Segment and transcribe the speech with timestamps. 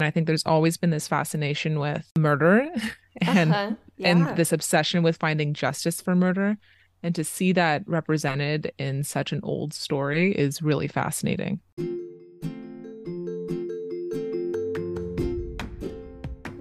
[0.00, 2.68] And I think there's always been this fascination with murder
[3.20, 3.74] and Uh-huh.
[3.96, 4.08] Yeah.
[4.08, 6.56] and this obsession with finding justice for murder.
[7.04, 11.60] And to see that represented in such an old story is really fascinating.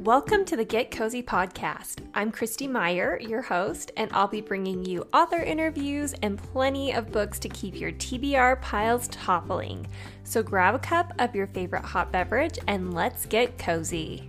[0.03, 2.05] Welcome to the Get Cozy podcast.
[2.13, 7.13] I'm Krysti Meyer, your host, and I'll be bringing you author interviews and plenty of
[7.13, 9.87] books to keep your TBR piles toppling.
[10.25, 14.27] So grab a cup of your favorite hot beverage and let's get cozy.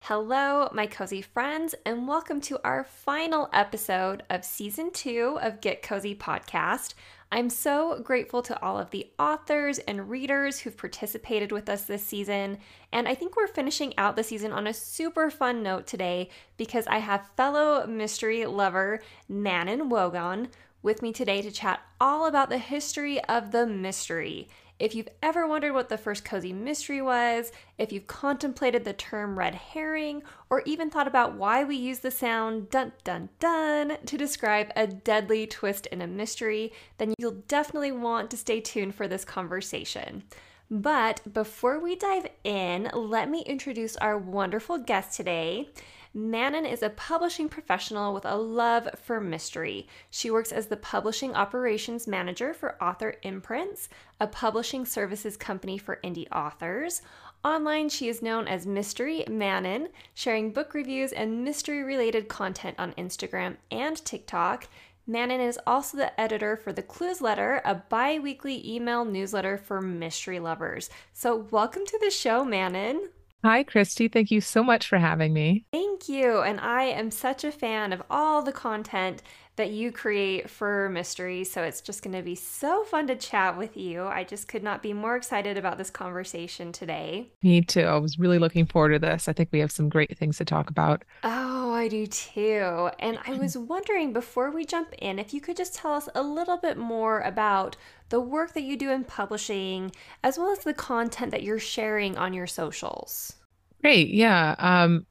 [0.00, 5.82] Hello, my cozy friends, and welcome to our final episode of season two of Get
[5.82, 6.94] Cozy podcast.
[7.34, 12.06] I'm so grateful to all of the authors and readers who've participated with us this
[12.06, 12.58] season.
[12.92, 16.86] And I think we're finishing out the season on a super fun note today because
[16.86, 20.46] I have fellow mystery lover Manon Wogahn
[20.80, 24.46] with me today to chat all about the history of the mystery.
[24.80, 29.38] If you've ever wondered what the first cozy mystery was, if you've contemplated the term
[29.38, 34.18] red herring, or even thought about why we use the sound dun dun dun to
[34.18, 39.06] describe a deadly twist in a mystery, then you'll definitely want to stay tuned for
[39.06, 40.24] this conversation.
[40.68, 45.68] But before we dive in, let me introduce our wonderful guest today.
[46.16, 49.88] Manon is a publishing professional with a love for mystery.
[50.10, 53.88] She works as the publishing operations manager for Author Imprints,
[54.20, 57.02] a publishing services company for indie authors.
[57.44, 62.92] Online, she is known as Mystery Manon, sharing book reviews and mystery related content on
[62.92, 64.68] Instagram and TikTok.
[65.08, 70.38] Manon is also the editor for the Cluesletter, a bi weekly email newsletter for mystery
[70.38, 70.90] lovers.
[71.12, 73.08] So, welcome to the show, Manon.
[73.44, 74.10] Hi, Krysti.
[74.10, 75.66] Thank you so much for having me.
[75.70, 76.40] Thank you.
[76.40, 79.22] And I am such a fan of all the content
[79.56, 81.44] that you create for mystery.
[81.44, 84.04] So it's just going to be so fun to chat with you.
[84.04, 87.28] I just could not be more excited about this conversation today.
[87.42, 87.82] Me too.
[87.82, 89.28] I was really looking forward to this.
[89.28, 91.04] I think we have some great things to talk about.
[91.22, 92.88] Oh, I do too.
[92.98, 96.22] And I was wondering before we jump in, if you could just tell us a
[96.22, 97.76] little bit more about
[98.08, 99.92] the work that you do in publishing,
[100.22, 103.34] as well as the content that you're sharing on your socials.
[103.80, 104.08] Great.
[104.08, 104.54] Yeah.
[104.58, 105.06] Um,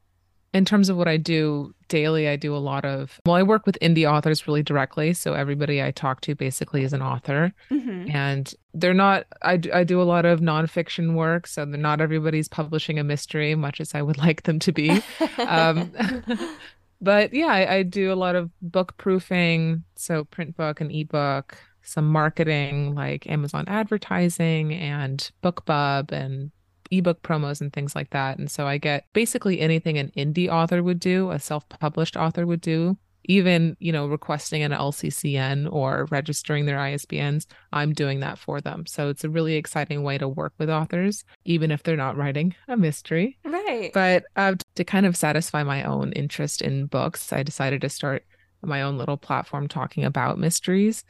[0.54, 3.66] in terms of what I do daily, I do a lot of, well, I work
[3.66, 5.12] with indie authors really directly.
[5.12, 7.52] So everybody I talk to basically is an author.
[7.72, 8.14] Mm-hmm.
[8.14, 11.48] And they're not, I, I do a lot of nonfiction work.
[11.48, 15.02] So they're not everybody's publishing a mystery, much as I would like them to be.
[15.38, 15.92] um,
[17.00, 19.82] but yeah, I, I do a lot of book proofing.
[19.96, 26.50] So print book and ebook, some marketing like Amazon advertising and BookBub and
[26.90, 28.38] ebook promos and things like that.
[28.38, 32.60] And so I get basically anything an indie author would do, a self-published author would
[32.60, 32.96] do,
[33.26, 38.86] even, you know, requesting an LCCN or registering their ISBNs, I'm doing that for them.
[38.86, 42.54] So it's a really exciting way to work with authors, even if they're not writing
[42.68, 43.38] a mystery.
[43.44, 43.90] right.
[43.92, 48.24] But uh, to kind of satisfy my own interest in books, I decided to start
[48.62, 51.04] my own little platform talking about mysteries.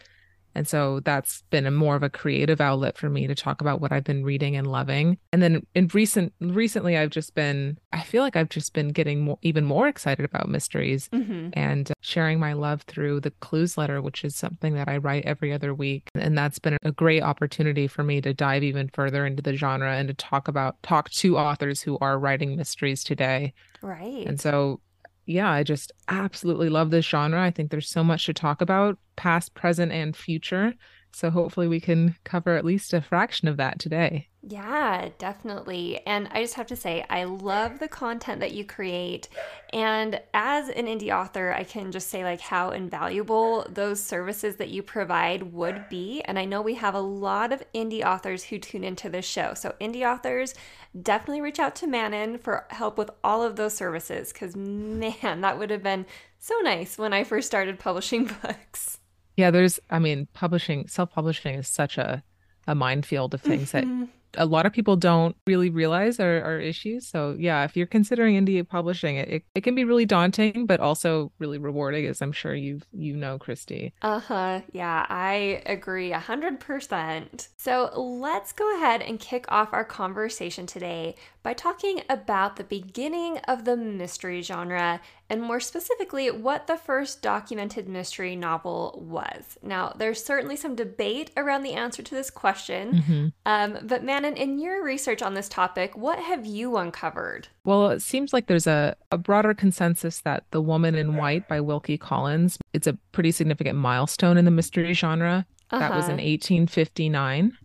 [0.55, 3.81] And so that's been a more of a creative outlet for me to talk about
[3.81, 5.19] what I've been reading and loving.
[5.33, 9.21] And then in recent recently I've just been I feel like I've just been getting
[9.21, 11.51] more, even more excited about mysteries mm-hmm.
[11.53, 15.75] and sharing my love through the Cluesletter which is something that I write every other
[15.75, 19.57] week and that's been a great opportunity for me to dive even further into the
[19.57, 23.53] genre and to talk about talk to authors who are writing mysteries today.
[23.83, 24.27] Right.
[24.27, 24.81] And so
[25.27, 27.43] yeah, I just absolutely love this genre.
[27.43, 30.75] I think there's so much to talk about, past, present, and future.
[31.13, 34.29] So hopefully we can cover at least a fraction of that today.
[34.47, 36.01] Yeah, definitely.
[36.07, 39.29] And I just have to say, I love the content that you create.
[39.73, 44.69] And as an indie author, I can just say, like, how invaluable those services that
[44.69, 46.21] you provide would be.
[46.27, 49.55] And I know we have a lot of indie authors who tune into this show.
[49.55, 50.55] So, indie authors,
[51.01, 55.59] definitely reach out to Manon for help with all of those services because, man, that
[55.59, 56.05] would have been
[56.39, 58.99] so nice when I first started publishing books.
[59.37, 62.23] Yeah, there's, I mean, publishing, self publishing is such a,
[62.67, 64.05] a minefield of things that mm-hmm.
[64.37, 67.07] A lot of people don't really realize are, are issues.
[67.07, 70.81] So yeah, if you're considering indie publishing, it, it, it can be really daunting, but
[70.81, 73.93] also really rewarding, as I'm sure you you know, Krysti.
[74.03, 74.61] Uh-huh.
[74.73, 77.49] Yeah, I agree a hundred percent.
[77.57, 83.37] So let's go ahead and kick off our conversation today by talking about the beginning
[83.47, 84.99] of the mystery genre
[85.31, 89.59] and more specifically what the first documented mystery novel was.
[89.63, 93.33] Now, there's certainly some debate around the answer to this question, Mhm.
[93.45, 97.49] um, but Manon, in your research on this topic, what have you uncovered?
[97.65, 101.61] Well, it seems like there's a, a broader consensus that The Woman in White by
[101.61, 105.45] Wilkie Collins, it's a pretty significant milestone in the mystery genre.
[105.71, 106.23] That was in Uh-huh.
[106.25, 107.57] 1859.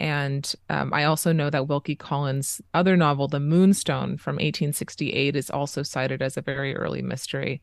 [0.00, 5.50] And um, I also know that Wilkie Collins' other novel, The Moonstone from 1868, is
[5.50, 7.62] also cited as a very early mystery.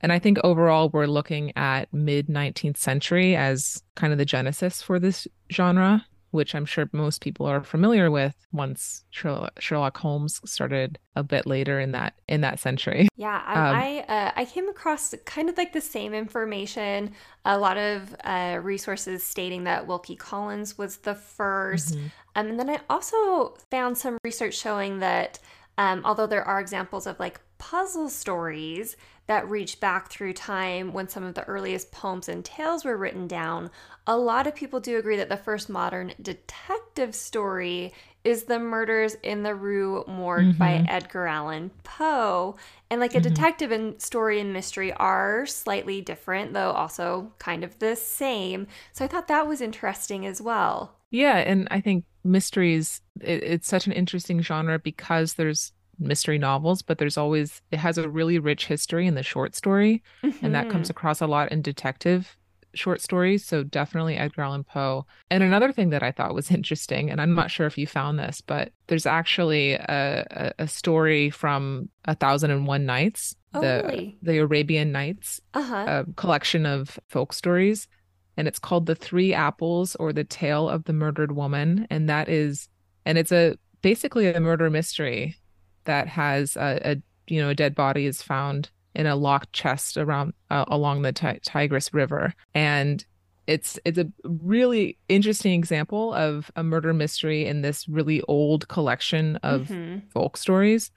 [0.00, 4.82] And I think overall, we're looking at mid 19th century as kind of the genesis
[4.82, 10.98] for this genre which I'm sure most people are familiar with once Sherlock Holmes started
[11.14, 13.08] a bit later in that in that century.
[13.16, 17.12] Yeah, um, I uh, I came across kind of like the same information.
[17.44, 22.06] A lot of uh, resources stating that Wilkie Collins was the 1st mm-hmm.
[22.36, 25.38] um, and then I also found some research showing that
[25.78, 28.96] um, although there are examples of like puzzle stories
[29.26, 33.26] that reach back through time when some of the earliest poems and tales were written
[33.26, 33.70] down,
[34.06, 37.92] a lot of people do agree that the first modern detective story
[38.24, 40.58] is the murders in the Rue Morgue mm-hmm.
[40.58, 42.56] by Edgar Allan Poe.
[42.90, 43.28] And like a mm-hmm.
[43.34, 48.66] detective and story and mystery are slightly different, though also kind of the same.
[48.92, 50.96] So I thought that was interesting as well.
[51.10, 55.72] Yeah, and I think mysteries it, it's such an interesting genre because there's
[56.02, 60.02] mystery novels, but there's always it has a really rich history in the short story,
[60.22, 60.44] mm-hmm.
[60.44, 60.98] and that comes mm-hmm.
[60.98, 62.36] across a lot in detective
[62.74, 63.44] short stories.
[63.44, 65.06] So definitely Edgar Allan Poe.
[65.30, 68.18] And another thing that I thought was interesting, and I'm not sure if you found
[68.18, 73.60] this, but there's actually a, a, a story from A Thousand and One Nights, oh,
[73.60, 74.18] the really?
[74.22, 76.04] the Arabian Nights, uh-huh.
[76.06, 77.88] a collection of folk stories,
[78.36, 82.28] and it's called The Three Apples or the Tale of the Murdered Woman, and that
[82.28, 82.68] is,
[83.04, 85.36] and it's a basically a murder mystery
[85.84, 89.96] that has a, a you know a dead body is found in a locked chest
[89.96, 93.04] around uh, along the Tigris River, and
[93.46, 99.36] it's it's a really interesting example of a murder mystery in this really old collection
[99.36, 99.98] of mm-hmm.
[100.10, 100.90] folk stories.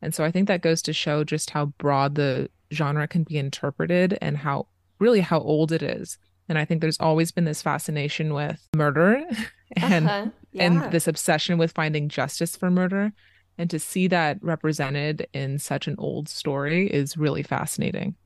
[0.00, 3.38] And so I think that goes to show just how broad the genre can be
[3.38, 4.66] interpreted and how
[4.98, 6.18] really how old it is.
[6.48, 9.24] And I think there's always been this fascination with murder
[9.76, 10.26] and uh-huh.
[10.52, 10.62] yeah.
[10.64, 13.12] and this obsession with finding justice for murder.
[13.58, 18.16] And to see that represented in such an old story is really fascinating.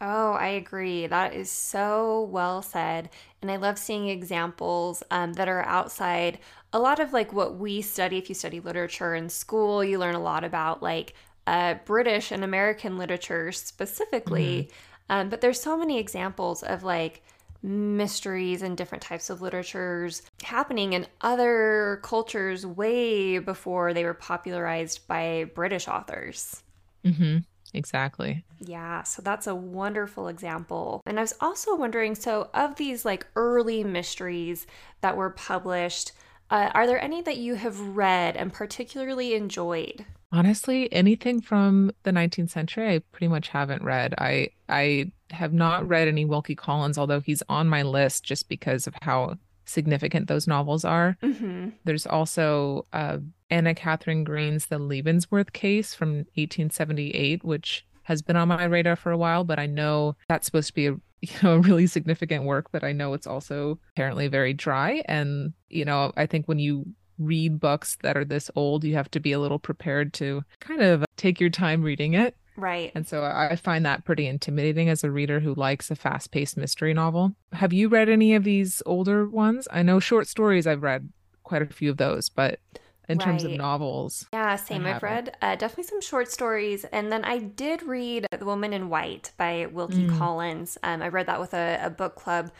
[0.00, 1.06] Oh, I agree.
[1.06, 3.08] That is so well said.
[3.40, 6.38] And I love seeing examples um, that are outside
[6.72, 8.18] a lot of like what we study.
[8.18, 11.14] If you study literature in school, you learn a lot about like
[11.46, 14.64] uh, British and American literature specifically.
[14.64, 14.76] Mm-hmm.
[15.10, 17.22] Um, but there's so many examples of like
[17.64, 25.08] mysteries and different types of literatures happening in other cultures way before they were popularized
[25.08, 26.62] by British authors.
[27.04, 27.38] Mm-hmm.
[27.72, 28.44] Exactly.
[28.60, 31.00] Yeah, so that's a wonderful example.
[31.06, 34.66] And I was also wondering so, of these like early mysteries
[35.00, 36.12] that were published,
[36.50, 40.04] uh, are there any that you have read and particularly enjoyed?
[40.32, 44.14] Honestly, anything from the 19th century, I pretty much haven't read.
[44.18, 48.86] I I have not read any Wilkie Collins, although he's on my list just because
[48.86, 51.16] of how significant those novels are.
[51.22, 51.70] Mm-hmm.
[51.84, 53.18] There's also uh,
[53.50, 59.10] Anna Katharine Green's The Leavenworth Case from 1878, which has been on my radar for
[59.10, 62.44] a while, but I know that's supposed to be a you know a really significant
[62.44, 65.02] work, but I know it's also apparently very dry.
[65.06, 66.86] And you know, I think when you
[67.18, 70.82] read books that are this old, you have to be a little prepared to kind
[70.82, 72.36] of take your time reading it.
[72.56, 72.92] Right.
[72.94, 76.56] And so I find that pretty intimidating as a reader who likes a fast paced
[76.56, 77.34] mystery novel.
[77.52, 79.66] Have you read any of these older ones?
[79.72, 81.08] I know short stories, I've read
[81.42, 82.60] quite a few of those, but
[83.08, 83.24] in right.
[83.24, 84.26] terms of novels.
[84.32, 84.86] Yeah, same.
[84.86, 86.84] I've read uh, definitely some short stories.
[86.84, 90.18] And then I did read The Woman in White by Wilkie mm.
[90.18, 90.78] Collins.
[90.82, 92.50] Um, I read that with a, a book club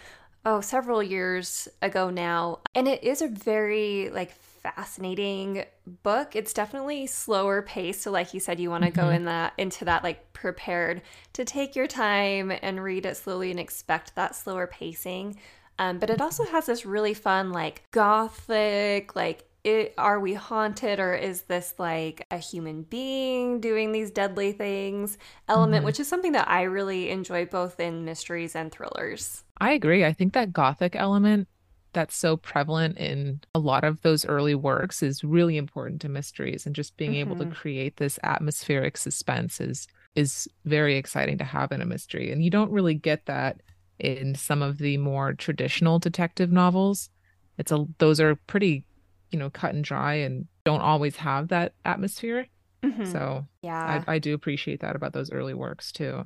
[0.45, 4.33] oh several years ago now and it is a very like
[4.65, 5.65] fascinating
[6.03, 6.35] book.
[6.35, 8.03] It's definitely slower paced.
[8.03, 9.01] So like you said, you want to mm-hmm.
[9.01, 11.03] go in that into that like prepared
[11.35, 15.39] to take your time and read it slowly and expect that slower pacing.
[15.79, 21.01] Um, but it also has this really fun like gothic like it, are we haunted
[21.01, 25.17] or is this like a human being doing these deadly things
[25.49, 25.87] element mm-hmm.
[25.87, 30.13] which is something that i really enjoy both in mysteries and thrillers i agree i
[30.13, 31.49] think that gothic element
[31.95, 36.67] that's so prevalent in a lot of those early works is really important to mysteries
[36.67, 37.21] and just being mm-hmm.
[37.21, 37.55] able to mm-hmm.
[37.55, 42.51] create this atmospheric suspense is is very exciting to have in a mystery and you
[42.51, 43.63] don't really get that
[43.99, 47.09] in some of the more traditional detective novels
[47.59, 48.85] it's a those are pretty
[49.31, 52.47] you know cut and dry and don't always have that atmosphere
[52.83, 53.05] mm-hmm.
[53.05, 56.25] so yeah I, I do appreciate that about those early works too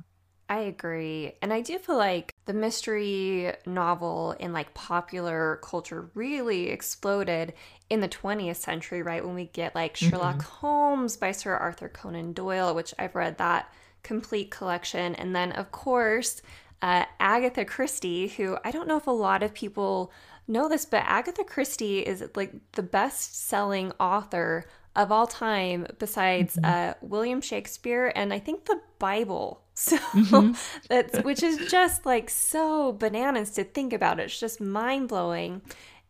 [0.49, 1.33] I agree.
[1.43, 7.53] And I do feel like the mystery novel in like popular culture really exploded
[7.87, 9.23] in the 20th century, right?
[9.23, 10.65] When we get like Sherlock mm-hmm.
[10.65, 15.13] Holmes by Sir Arthur Conan Doyle, which I've read that complete collection.
[15.15, 16.41] And then, of course,
[16.81, 20.11] uh, Agatha Christie, who I don't know if a lot of people
[20.47, 24.65] know this, but Agatha Christie is like the best selling author
[24.99, 26.65] of all time besides mm-hmm.
[26.65, 29.63] uh, William Shakespeare and I think the Bible.
[29.79, 30.51] So mm-hmm.
[30.89, 34.19] that's which is just like so bananas to think about.
[34.19, 35.61] It's just mind blowing.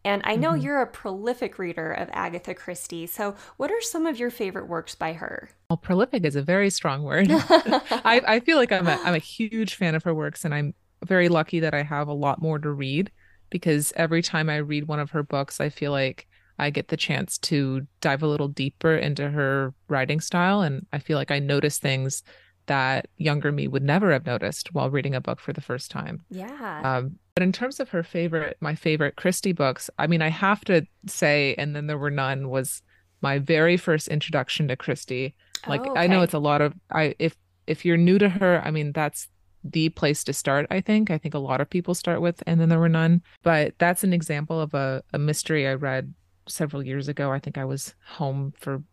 [0.04, 0.62] And I know mm-hmm.
[0.62, 3.06] you're a prolific reader of Agatha Christie.
[3.06, 5.52] So, what are some of your favorite works by her?
[5.70, 7.28] Well, prolific is a very strong word.
[7.30, 10.74] I, I feel like I'm a, I'm a huge fan of her works, and I'm
[11.06, 13.12] very lucky that I have a lot more to read
[13.50, 16.28] because every time I read one of her books, I feel like
[16.60, 20.62] I get the chance to dive a little deeper into her writing style.
[20.62, 22.22] And I feel like I notice things
[22.68, 26.22] that younger me would never have noticed while reading a book for the first time.
[26.30, 26.82] Yeah.
[26.84, 30.64] Um, but in terms of her favorite, my favorite Christie books, I mean, I have
[30.66, 32.82] to say, and then there were none, was
[33.22, 35.36] my very first introduction to Christie.
[35.68, 36.02] Like, oh, okay.
[36.02, 37.36] I know it's a lot of I if
[37.68, 39.28] if you're new to her, I mean, that's
[39.64, 41.12] the place to start, I think.
[41.12, 43.22] I think a lot of people start with and then there were none.
[43.44, 46.14] But that's an example of a, a mystery I read
[46.50, 47.32] several years ago.
[47.32, 48.84] I think I was home for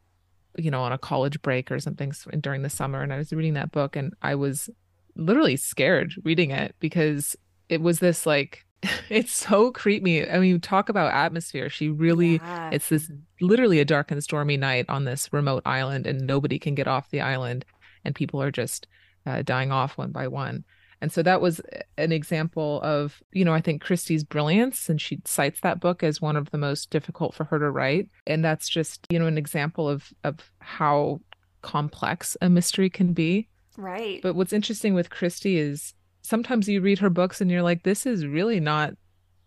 [0.58, 3.02] you know, on a college break or something during the summer.
[3.02, 4.70] And I was reading that book and I was
[5.14, 7.36] literally scared reading it because
[7.68, 8.64] it was this like,
[9.08, 10.28] it's so creepy.
[10.28, 11.68] I mean, talk about atmosphere.
[11.68, 12.70] She really, yeah.
[12.72, 13.10] it's this
[13.40, 17.10] literally a dark and stormy night on this remote island and nobody can get off
[17.10, 17.64] the island
[18.04, 18.86] and people are just
[19.26, 20.64] uh, dying off one by one.
[21.00, 21.60] And so that was
[21.98, 24.88] an example of, you know, I think Christie's brilliance.
[24.88, 28.08] And she cites that book as one of the most difficult for her to write.
[28.26, 31.20] And that's just, you know, an example of of how
[31.62, 33.48] complex a mystery can be.
[33.76, 34.22] Right.
[34.22, 38.06] But what's interesting with Christie is sometimes you read her books and you're like, this
[38.06, 38.94] is really not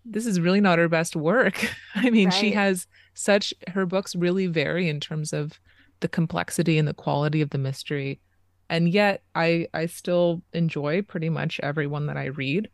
[0.06, 1.68] this is really not her best work.
[1.96, 2.34] I mean, right.
[2.34, 5.60] she has such her books really vary in terms of
[6.00, 8.22] the complexity and the quality of the mystery
[8.70, 12.70] and yet I I still enjoy pretty much everyone that I read.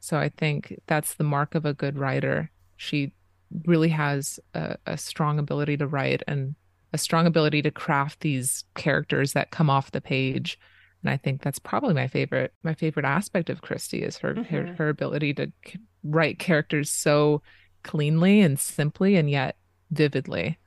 [0.00, 2.50] So I think that's the mark of a good writer.
[2.76, 3.12] She
[3.66, 6.54] really has a, a strong ability to write and
[6.92, 10.58] a strong ability to craft these characters that come off the page.
[11.02, 14.54] And I think that's probably my favorite my favorite aspect of Christie is her mm-hmm.
[14.54, 15.52] her, her ability to
[16.04, 17.42] write characters so
[17.82, 19.56] cleanly and simply and yet
[19.90, 20.58] vividly.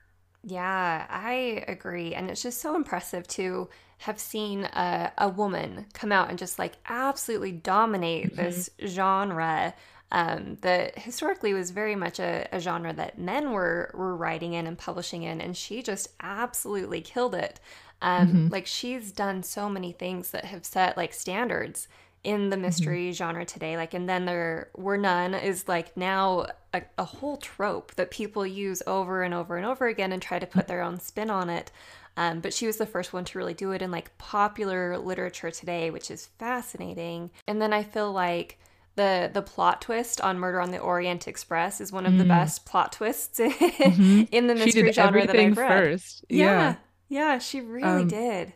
[0.42, 2.14] Yeah, I agree.
[2.14, 3.68] And it's just so impressive to
[3.98, 8.42] have seen a, a woman come out and just like absolutely dominate mm-hmm.
[8.42, 9.74] this genre
[10.12, 14.66] um, that historically was very much a, a, genre that men were were writing in
[14.66, 17.58] and publishing in, and she just absolutely killed it.
[18.00, 18.48] Um, mm-hmm.
[18.48, 21.88] Like she's done so many things that have set like standards
[22.22, 22.66] in the mm-hmm.
[22.66, 23.12] mystery mm-hmm.
[23.12, 23.76] genre today.
[23.76, 28.46] Like, and then there were none is like now a, a, whole trope that people
[28.46, 31.48] use over and over and over again and try to put their own spin on
[31.48, 31.70] it.
[32.16, 35.50] Um, but she was the first one to really do it in like popular literature
[35.50, 37.30] today, which is fascinating.
[37.46, 38.58] And then I feel like
[38.96, 42.18] the the plot twist on Murder on the Orient Express is one of mm.
[42.18, 44.22] the best plot twists mm-hmm.
[44.32, 45.84] in the mystery genre that I've read.
[45.84, 46.24] First.
[46.28, 46.46] Yeah.
[46.46, 46.76] yeah,
[47.08, 48.54] yeah, she really um, did.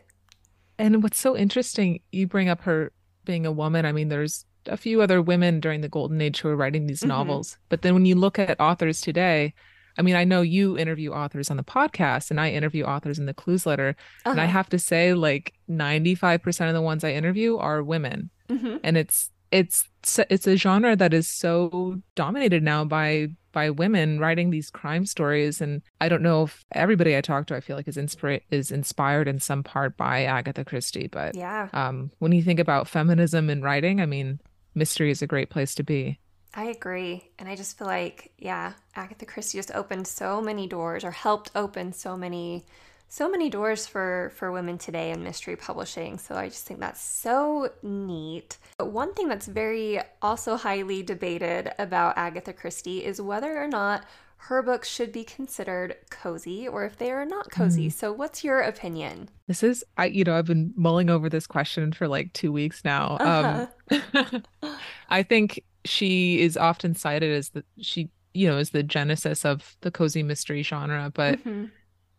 [0.79, 2.91] And what's so interesting, you bring up her
[3.23, 3.85] being a woman.
[3.85, 7.01] I mean, there's a few other women during the golden age who are writing these
[7.01, 7.09] mm-hmm.
[7.09, 9.53] novels, but then when you look at authors today,
[10.01, 13.27] I mean, I know you interview authors on the podcast and I interview authors in
[13.27, 13.91] the Cluesletter.
[13.91, 14.31] Uh-huh.
[14.31, 14.53] And I uh-huh.
[14.53, 18.31] have to say, like 95% of the ones I interview are women.
[18.49, 18.77] Mm-hmm.
[18.83, 19.87] And it's it's
[20.27, 25.59] it's a genre that is so dominated now by by women writing these crime stories
[25.59, 28.71] and i don't know if everybody i talk to i feel like is inspired is
[28.71, 33.49] inspired in some part by agatha christie but yeah um when you think about feminism
[33.49, 34.39] in writing i mean
[34.73, 36.17] mystery is a great place to be
[36.53, 37.29] I agree.
[37.39, 41.51] And I just feel like, yeah, Agatha Christie just opened so many doors or helped
[41.55, 42.65] open so many
[43.07, 46.17] so many doors for for women today in mystery publishing.
[46.17, 48.57] So I just think that's so neat.
[48.77, 54.05] But one thing that's very also highly debated about Agatha Christie is whether or not
[54.45, 57.87] her books should be considered cozy or if they are not cozy.
[57.87, 57.93] Mm.
[57.93, 59.29] So what's your opinion?
[59.45, 62.83] This is I you know, I've been mulling over this question for like 2 weeks
[62.85, 63.17] now.
[63.19, 63.67] Uh-huh.
[63.91, 64.43] Um
[65.09, 69.75] I think she is often cited as the she you know is the genesis of
[69.81, 71.65] the cozy mystery genre but mm-hmm.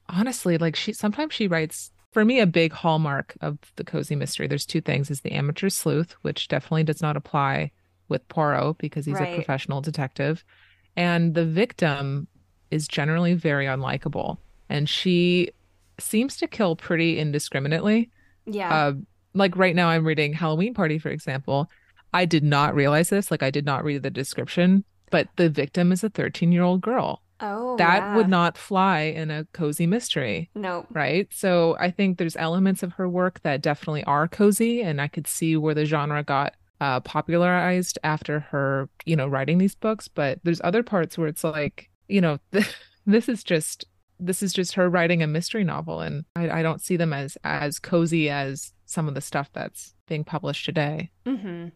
[0.08, 4.46] honestly like she sometimes she writes for me a big hallmark of the cozy mystery
[4.46, 7.70] there's two things is the amateur sleuth which definitely does not apply
[8.08, 9.32] with Poirot because he's right.
[9.32, 10.44] a professional detective
[10.96, 12.26] and the victim
[12.70, 14.38] is generally very unlikable
[14.68, 15.50] and she
[15.98, 18.10] seems to kill pretty indiscriminately
[18.44, 18.92] yeah uh,
[19.34, 21.70] like right now i'm reading halloween party for example
[22.12, 23.30] I did not realize this.
[23.30, 26.80] Like, I did not read the description, but the victim is a 13 year old
[26.80, 27.22] girl.
[27.40, 28.16] Oh, that yeah.
[28.16, 30.48] would not fly in a cozy mystery.
[30.54, 30.86] No.
[30.90, 31.28] Right.
[31.32, 35.26] So I think there's elements of her work that definitely are cozy, and I could
[35.26, 40.06] see where the genre got uh, popularized after her, you know, writing these books.
[40.06, 42.38] But there's other parts where it's like, you know,
[43.06, 43.86] this is just
[44.20, 47.36] this is just her writing a mystery novel, and I, I don't see them as
[47.42, 51.10] as cozy as some of the stuff that's being published today.
[51.26, 51.68] Mm-hmm.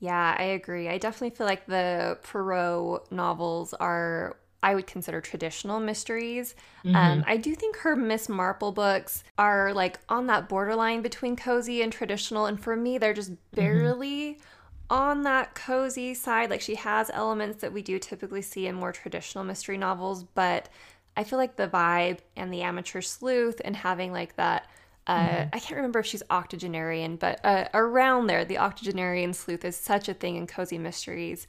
[0.00, 0.88] Yeah, I agree.
[0.88, 6.54] I definitely feel like the Poirot novels are I would consider traditional mysteries.
[6.84, 6.96] Um, mm-hmm.
[6.96, 11.82] Um, I do think her Miss Marple books are like on that borderline between cozy
[11.82, 12.46] and traditional.
[12.46, 13.56] And for me, they're just mm-hmm.
[13.56, 14.42] barely mm-hmm.
[14.90, 16.50] on that cozy side.
[16.50, 20.68] Like she has elements that we do typically see in more traditional mystery novels, but
[21.16, 24.68] I feel like the vibe and the amateur sleuth and having like that.
[25.08, 25.48] Uh, mm-hmm.
[25.54, 30.08] I can't remember if she's octogenarian, but uh, around there, the octogenarian sleuth is such
[30.08, 31.46] a thing in cozy mysteries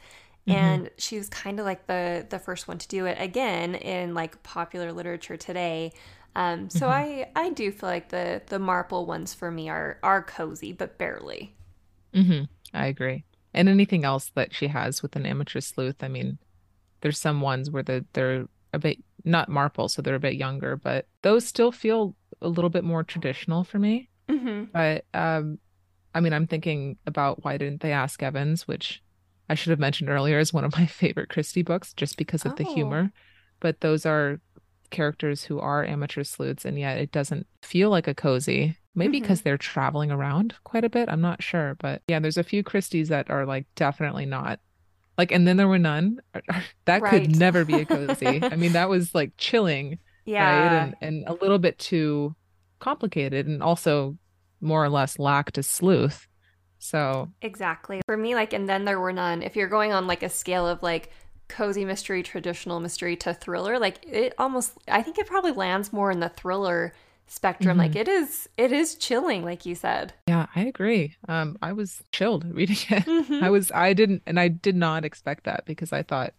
[0.50, 0.58] Mm-hmm.
[0.58, 4.13] And she was kind of like the the first one to do it again in
[4.13, 5.94] like popular literature today.
[6.36, 7.30] Um, so mm-hmm.
[7.36, 10.98] I I do feel like the the Marple ones for me are are cozy, but
[10.98, 11.56] barely.
[12.13, 12.46] Mm-hmm.
[12.74, 13.25] I agree.
[13.54, 16.38] And anything else that she has with an amateur sleuth, I mean,
[17.01, 20.75] there's some ones where the, they're a bit not Marple, so they're a bit younger,
[20.75, 24.10] but those still feel a little bit more traditional for me.
[24.29, 24.65] Mm-hmm.
[24.72, 25.60] But um,
[26.13, 29.01] I mean, I'm thinking about why didn't they ask Evans, which
[29.50, 32.53] I should have mentioned earlier is one of my favorite Christie books just because of
[32.53, 32.55] oh.
[32.55, 33.12] the humor.
[33.60, 34.39] But those are
[34.89, 38.77] characters who are amateur sleuths, and yet it doesn't feel like a cozy.
[38.96, 39.24] Maybe mm-hmm.
[39.24, 41.10] because they're traveling around quite a bit.
[41.10, 41.75] I'm not sure.
[41.79, 44.60] But yeah, there's a few Christies that are like definitely not.
[45.17, 46.19] Like, and then there were none.
[46.86, 47.22] That right.
[47.22, 48.39] could never be a cozy.
[48.43, 50.00] I mean, that was like chilling.
[50.25, 50.43] Yeah.
[50.43, 50.81] Right?
[50.83, 52.35] And, and a little bit too
[52.79, 54.17] complicated and also
[54.61, 56.27] more or less lacked a sleuth.
[56.79, 59.43] So exactly for me, like, and then there were none.
[59.43, 61.11] If you're going on like a scale of like
[61.49, 66.09] cozy mystery, traditional mystery to thriller, like it almost, I think it probably lands more
[66.09, 66.93] in the thriller
[67.27, 67.77] spectrum.
[67.77, 67.79] Mm-hmm.
[67.79, 70.13] Like it is, it is chilling, like you said.
[70.27, 71.15] Yeah, I agree.
[71.27, 73.05] Um, I was chilled reading it.
[73.05, 73.43] Mm-hmm.
[73.43, 76.33] I was, I didn't, and I did not expect that because I thought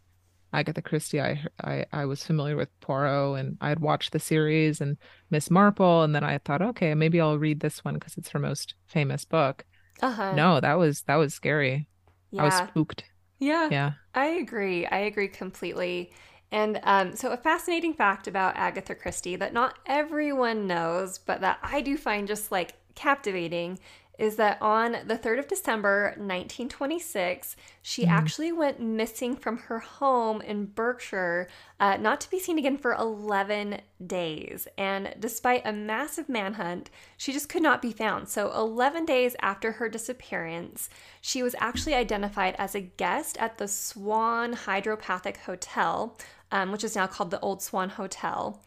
[0.52, 4.80] Agatha Christie, I, I I was familiar with Poirot and I had watched the series
[4.80, 4.96] and
[5.30, 8.38] Miss Marple, and then I thought, okay, maybe I'll read this one because it's her
[8.38, 9.64] most famous book.
[10.02, 10.32] Uh-huh.
[10.34, 11.88] No, that was that was scary.
[12.30, 12.42] Yeah.
[12.42, 13.04] I was spooked.
[13.38, 13.68] Yeah.
[13.70, 13.92] Yeah.
[14.14, 14.86] I agree.
[14.86, 16.12] I agree completely.
[16.52, 21.58] And um, so, a fascinating fact about Agatha Christie that not everyone knows, but that
[21.62, 23.78] I do find just like captivating
[24.20, 28.08] is that on the 3rd of December, 1926, she mm.
[28.08, 31.48] actually went missing from her home in Berkshire,
[31.80, 34.68] uh, not to be seen again for 11 days.
[34.76, 38.28] And despite a massive manhunt, she just could not be found.
[38.28, 40.90] So, 11 days after her disappearance,
[41.22, 46.18] she was actually identified as a guest at the Swan Hydropathic Hotel,
[46.52, 48.60] um, which is now called the Old Swan Hotel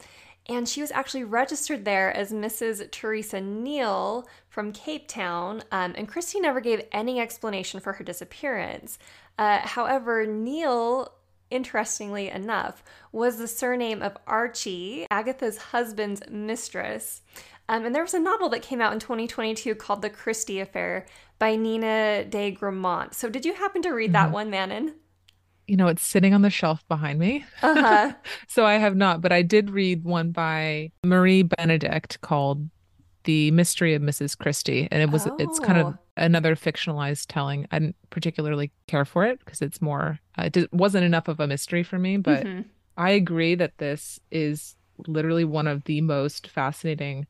[0.48, 2.92] and she was actually registered there as Mrs.
[2.92, 9.00] Teresa Neele from Cape Town, um, and Christie never gave any explanation for her disappearance.
[9.40, 11.10] Uh, however, Neele,
[11.50, 17.24] interestingly enough, was the surname of Archie, Agatha's husband's mistress.
[17.68, 21.08] Um, and there was a novel that came out in 2022 called The Christie Affair
[21.40, 23.16] by Nina de Gramont.
[23.16, 24.14] So, did you happen to read mm-hmm.
[24.14, 24.94] that one, Manon?
[25.66, 27.46] you know, it's sitting on the shelf behind me.
[27.62, 28.12] Uh-huh.
[28.50, 32.70] so I have not, but I did read one by Marie Benedict called
[33.24, 34.38] The Mystery of Mrs.
[34.38, 34.88] Christie.
[34.92, 35.36] And it was, oh.
[35.40, 35.98] it's kind of oh.
[36.18, 37.68] another fictionalized telling.
[37.72, 41.48] I didn't particularly care for it because it's more, uh, it wasn't enough of a
[41.48, 42.18] mystery for me.
[42.18, 42.62] But mm-hmm.
[42.98, 44.76] I agree that this is
[45.08, 47.28] literally one of the most fascinating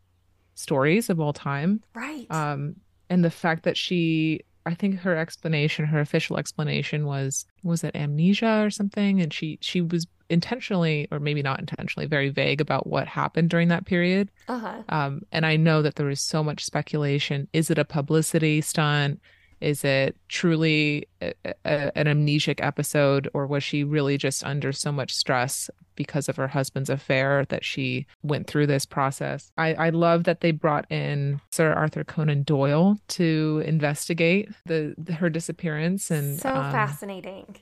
[0.55, 1.81] stories of all time.
[1.95, 2.27] Right.
[2.29, 2.75] Um,
[3.09, 7.95] and the fact that she I think her explanation, her official explanation was was it
[7.95, 12.87] amnesia or something and she she was intentionally or maybe not intentionally very vague about
[12.87, 14.29] what happened during that period.
[14.47, 14.81] Uh-huh.
[14.89, 17.47] Um, and I know that there is so much speculation.
[17.53, 19.21] Is it a publicity stunt?
[19.61, 24.91] Is it truly a, a, an amnesic episode, or was she really just under so
[24.91, 29.53] much stress because of her husband's affair that she went through this process?
[29.57, 35.13] I, I love that they brought in Sir Arthur Conan Doyle to investigate the, the
[35.13, 37.55] her disappearance and so um, fascinating.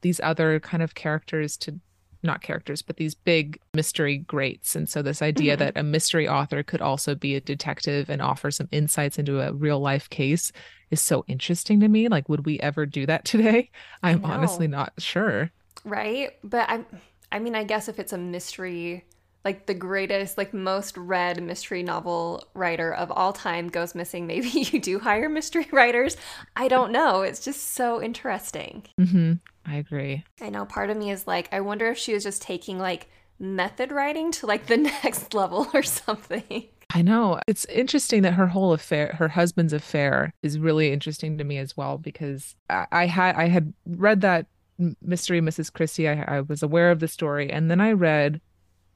[0.00, 1.78] These other kind of characters to
[2.24, 4.74] not characters, but these big mystery greats.
[4.74, 5.64] And so, this idea mm-hmm.
[5.64, 9.52] that a mystery author could also be a detective and offer some insights into a
[9.52, 10.50] real life case
[10.90, 12.08] is so interesting to me.
[12.08, 13.70] Like, would we ever do that today?
[14.02, 15.50] I'm honestly not sure.
[15.84, 16.30] Right.
[16.42, 16.86] But I'm,
[17.30, 19.04] I mean, I guess if it's a mystery,
[19.44, 24.48] like the greatest, like most read mystery novel writer of all time goes missing, maybe
[24.48, 26.16] you do hire mystery writers.
[26.56, 27.22] I don't know.
[27.22, 28.84] It's just so interesting.
[28.98, 29.32] Mm-hmm.
[29.66, 30.24] I agree.
[30.40, 33.08] I know part of me is like, I wonder if she was just taking like
[33.38, 36.64] method writing to like the next level or something.
[36.94, 37.40] I know.
[37.48, 41.76] It's interesting that her whole affair, her husband's affair, is really interesting to me as
[41.76, 44.46] well because I, I had I had read that
[45.02, 45.72] mystery, Mrs.
[45.72, 46.08] Christie.
[46.08, 48.40] I, I was aware of the story, and then I read,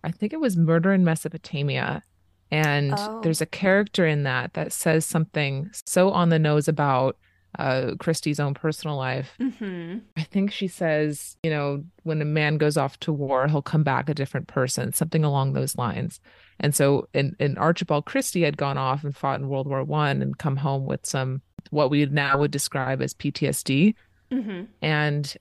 [0.04, 2.04] I think it was Murder in Mesopotamia,
[2.52, 3.20] and Oh.
[3.22, 7.16] there's a character in that that says something so on the nose about
[7.58, 9.32] uh, Christie's own personal life.
[9.40, 9.98] Mm-hmm.
[10.16, 13.82] I think she says, you know, when a man goes off to war, he'll come
[13.82, 16.20] back a different person, something along those lines.
[16.61, 20.22] And so, and, and Archibald Christie had gone off and fought in World War One
[20.22, 23.94] and come home with some what we now would describe as PTSD
[24.30, 24.64] Mm-hmm.
[24.82, 25.34] and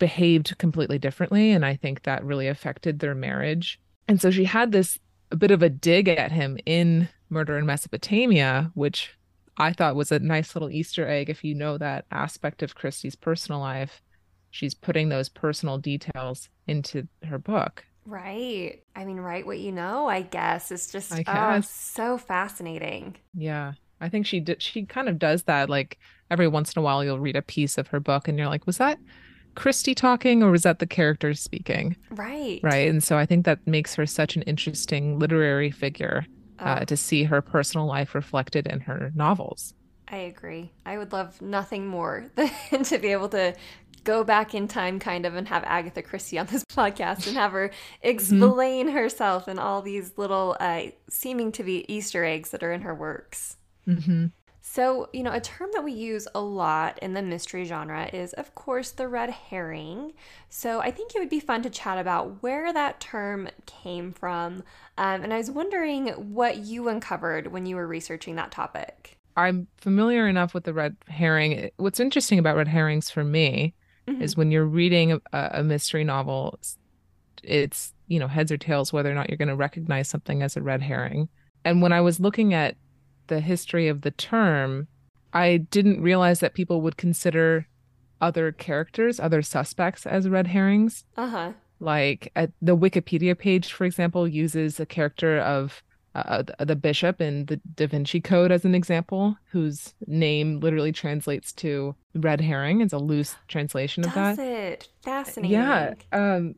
[0.00, 1.52] behaved completely differently.
[1.52, 3.78] And I think that really affected their marriage.
[4.08, 4.98] And so she had this
[5.30, 9.16] a bit of a dig at him in Murder in Mesopotamia, which
[9.56, 11.28] I thought was a nice little Easter egg.
[11.28, 14.02] If you know that aspect of Christie's personal life,
[14.50, 17.84] she's putting those personal details into her book.
[18.04, 18.82] Right.
[18.96, 20.70] I mean, write what you know, I guess.
[20.70, 23.16] It's just I oh, so fascinating.
[23.34, 23.74] Yeah.
[24.00, 25.98] I think she did she kind of does that like
[26.30, 28.66] every once in a while you'll read a piece of her book and you're like,
[28.66, 28.98] was that
[29.54, 31.96] Christie talking or was that the characters speaking?
[32.10, 32.58] Right.
[32.62, 32.88] Right.
[32.88, 36.26] And so I think that makes her such an interesting literary figure
[36.62, 39.74] uh, Oh, to see her personal life reflected in her novels.
[40.08, 40.72] I agree.
[40.84, 43.54] I would love nothing more than to be able to
[44.04, 47.52] go back in time kind of and have Agatha Christie on this podcast and have
[47.52, 47.70] her
[48.02, 52.82] explain herself and all these little uh, seeming to be Easter eggs that are in
[52.82, 53.56] her works.
[53.84, 54.26] hmm
[54.64, 58.32] So, you know, a term that we use a lot in the mystery genre is,
[58.34, 60.12] of course, the red herring.
[60.48, 64.62] So, I think it would be fun to chat about where that term came from.
[64.96, 69.18] Um, and I was wondering what you uncovered when you were researching that topic.
[69.36, 71.70] I'm familiar enough with the red herring.
[71.78, 73.74] What's interesting about red herrings for me
[74.06, 74.22] Mhm.
[74.22, 76.58] is when you're reading a, a mystery novel,
[77.42, 80.56] it's, you know, heads or tails whether or not you're going to recognize something as
[80.56, 81.28] a red herring.
[81.64, 82.76] And when I was looking at
[83.32, 84.88] the history of the term,
[85.32, 87.66] I didn't realize that people would consider
[88.20, 91.04] other characters, other suspects as red herrings.
[91.16, 91.52] Uh huh.
[91.80, 95.82] Like at the Wikipedia page, for example, uses a character of
[96.14, 100.92] uh, the, the bishop in the Da Vinci Code as an example, whose name literally
[100.92, 102.82] translates to red herring.
[102.82, 104.46] It's a loose translation of Does that.
[104.46, 104.88] it?
[105.02, 105.52] Fascinating.
[105.52, 105.94] Yeah.
[106.12, 106.54] Um,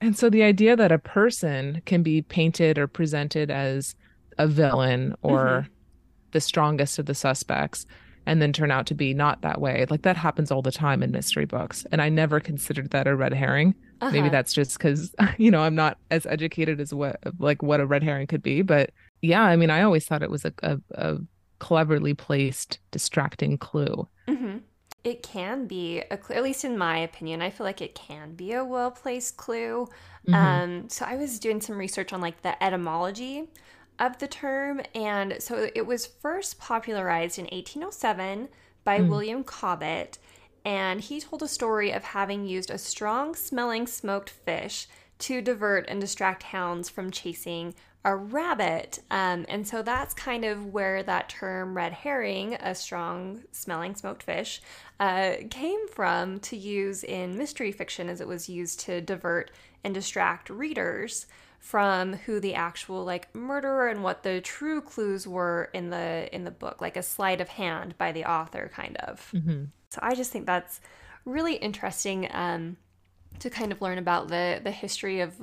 [0.00, 3.94] and so the idea that a person can be painted or presented as
[4.38, 5.68] a villain or
[6.36, 7.86] the strongest of the suspects
[8.26, 11.02] and then turn out to be not that way, like that happens all the time
[11.02, 11.86] in mystery books.
[11.92, 13.74] And I never considered that a red herring.
[14.10, 14.30] Maybe Uh-huh.
[14.30, 18.02] that's just because, you know, I'm not as educated as what like what a red
[18.02, 18.62] herring could be.
[18.62, 18.90] But
[19.22, 21.18] yeah, I mean, I always thought it was a, a, a
[21.60, 24.08] cleverly placed distracting clue.
[24.28, 24.58] hmm
[25.04, 28.52] It can be, a at least in my opinion, I feel like it can be
[28.52, 29.88] a well placed clue.
[30.28, 30.64] Mhm.
[30.64, 33.48] Um, so I was doing some research on like the etymology
[33.98, 38.48] of the term, and so it was first popularized in 1807
[38.84, 39.08] by Mm.
[39.08, 40.18] William Cobbett,
[40.64, 45.86] and he told a story of having used a strong smelling smoked fish to divert
[45.88, 49.00] and distract hounds from chasing a rabbit.
[49.10, 54.22] Um, and so that's kind of where that term red herring, a strong smelling smoked
[54.22, 54.62] fish,
[55.00, 59.50] uh, came from to use in mystery fiction as it was used to divert
[59.82, 61.26] and distract readers
[61.66, 66.44] from who the actual like murderer and what the true clues were in the in
[66.44, 69.66] the book like a sleight of hand by the author kind of Mhm.
[69.90, 70.80] so i just think that's
[71.24, 72.76] really interesting um,
[73.40, 75.34] to kind of learn about the the history of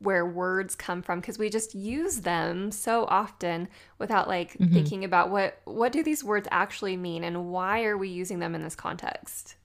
[0.00, 3.66] where words come from because we just use them so often
[3.98, 4.72] without like Mhm.
[4.74, 8.54] thinking about what what do these words actually mean and why are we using them
[8.54, 9.56] in this context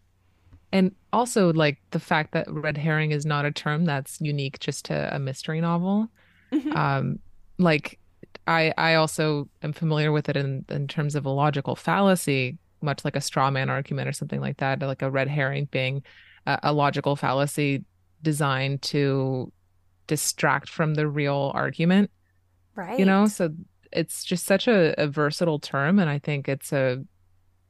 [0.76, 4.84] And also, like the fact that red herring is not a term that's unique just
[4.86, 6.10] to a mystery novel.
[6.52, 6.76] Mhm.
[6.76, 7.20] Um,
[7.58, 7.98] like
[8.46, 13.06] I, I also am familiar with it in in terms of a logical fallacy, much
[13.06, 14.82] like a straw man argument or something like that.
[14.82, 16.04] Like a red herring being
[16.46, 17.86] a, a logical fallacy
[18.22, 19.54] designed to
[20.08, 22.12] distract from the real argument.
[22.76, 23.50] right You know, so
[23.94, 27.02] it's just such a, a versatile term, and I think it's a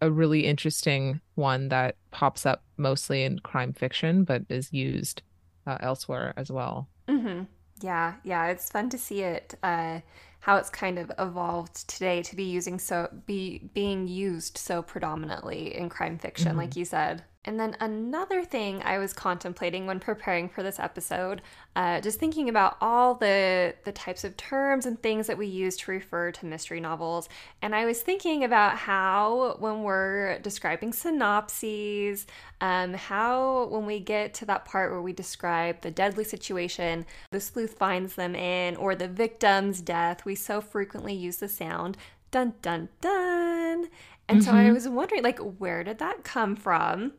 [0.01, 5.23] a really interesting one that pops up mostly in crime fiction, but is used
[5.67, 6.89] uh, elsewhere as well.
[7.09, 7.43] hmm
[7.81, 10.01] Yeah, yeah, it's fun to see it uh,
[10.41, 15.75] how it's kind of evolved today to be using so be being used so predominantly
[15.75, 16.57] in crime fiction, Mhm.
[16.57, 17.23] like you said.
[17.45, 21.43] And then another thing I was contemplating when preparing for this episode,
[21.75, 25.77] uh, just thinking about all the the types of terms and things that we use
[25.77, 27.29] to refer to mystery novels,
[27.61, 32.25] and I was thinking about how when we're describing synopses,
[32.61, 37.39] um, how when we get to that part where we describe the deadly situation the
[37.39, 41.95] sleuth finds them in, or the victim's death, we so frequently use the sound
[42.31, 43.87] dun dun dun.
[44.27, 44.49] And mm-hmm.
[44.49, 44.73] so I mm-hmm.
[44.73, 47.13] was wondering, like, where did that come from?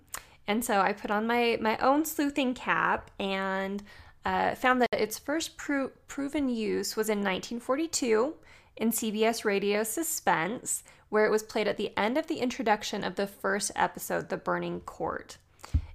[0.48, 3.82] And so I put on my my own sleuthing cap and
[4.24, 8.34] uh, found that its first pro- proven use was in 1942
[8.76, 13.14] in CBS Radio Suspense, where it was played at the end of the introduction of
[13.14, 15.38] the first episode, The Burning Court.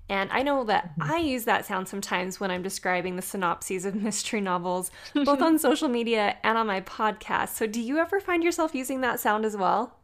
[0.10, 1.12] And I know that mm-hmm.
[1.12, 5.60] I use that sound sometimes when I'm describing the synopses of mystery novels, both on
[5.60, 7.50] social media and on my podcast.
[7.50, 9.98] So, do you ever find yourself using that sound as well?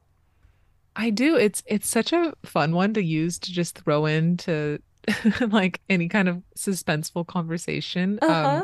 [0.98, 1.38] I do.
[1.38, 4.80] It's it's such a fun one to use to just throw into
[5.50, 8.18] like any kind of suspenseful conversation.
[8.22, 8.64] Uh-huh.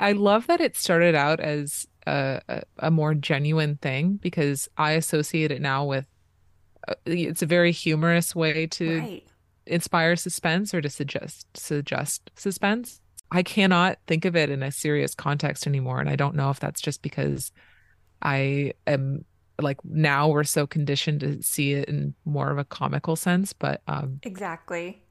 [0.00, 4.92] I love that it started out as a, a, a, more genuine thing because I
[4.92, 6.06] associate it now with
[6.88, 9.26] uh, it's a very humorous way to right.
[9.66, 13.02] inspire suspense or to suggest suggest suspense.
[13.30, 16.58] I cannot think of it in a serious context anymore, and I don't know if
[16.58, 17.52] that's just because
[18.22, 19.26] I am
[19.62, 23.82] like now we're so conditioned to see it in more of a comical sense but
[23.86, 25.02] um exactly.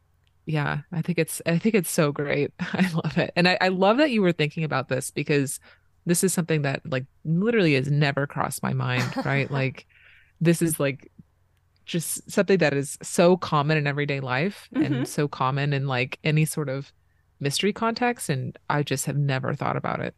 [0.46, 2.52] yeah i think it's i think it's so great.
[2.60, 3.32] I love it.
[3.36, 5.60] And I, I love that you were thinking about this because
[6.06, 9.50] this is something that like literally has never crossed my mind right?
[9.50, 9.86] Like
[10.42, 11.12] this is like
[11.86, 14.94] just something that is so common in everyday life mm-hmm.
[14.94, 16.94] and so common in like any sort of
[17.40, 20.14] mystery context and i just have never thought about it.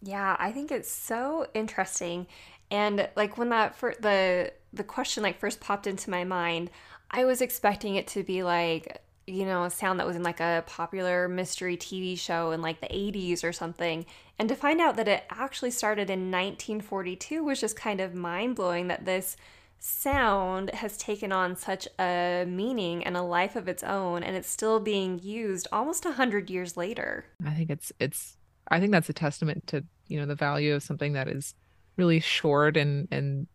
[0.00, 2.26] Yeah i think it's so interesting
[2.70, 6.70] and like when that for the the question like first popped into my mind,
[7.10, 10.40] I was expecting it to be like you know, a sound that was in like
[10.40, 14.06] a popular mystery TV show in like the 80s or something.
[14.38, 18.56] And to find out that it actually started in 1942 was just kind of mind
[18.56, 19.36] blowing that this
[19.78, 24.48] sound has taken on such a meaning and a life of its own and it's
[24.48, 27.26] still being used almost 100 years later.
[27.44, 28.36] I think it's it's
[28.68, 31.54] I think that's a testament to, you know, the value of something that is
[31.98, 33.46] really short and and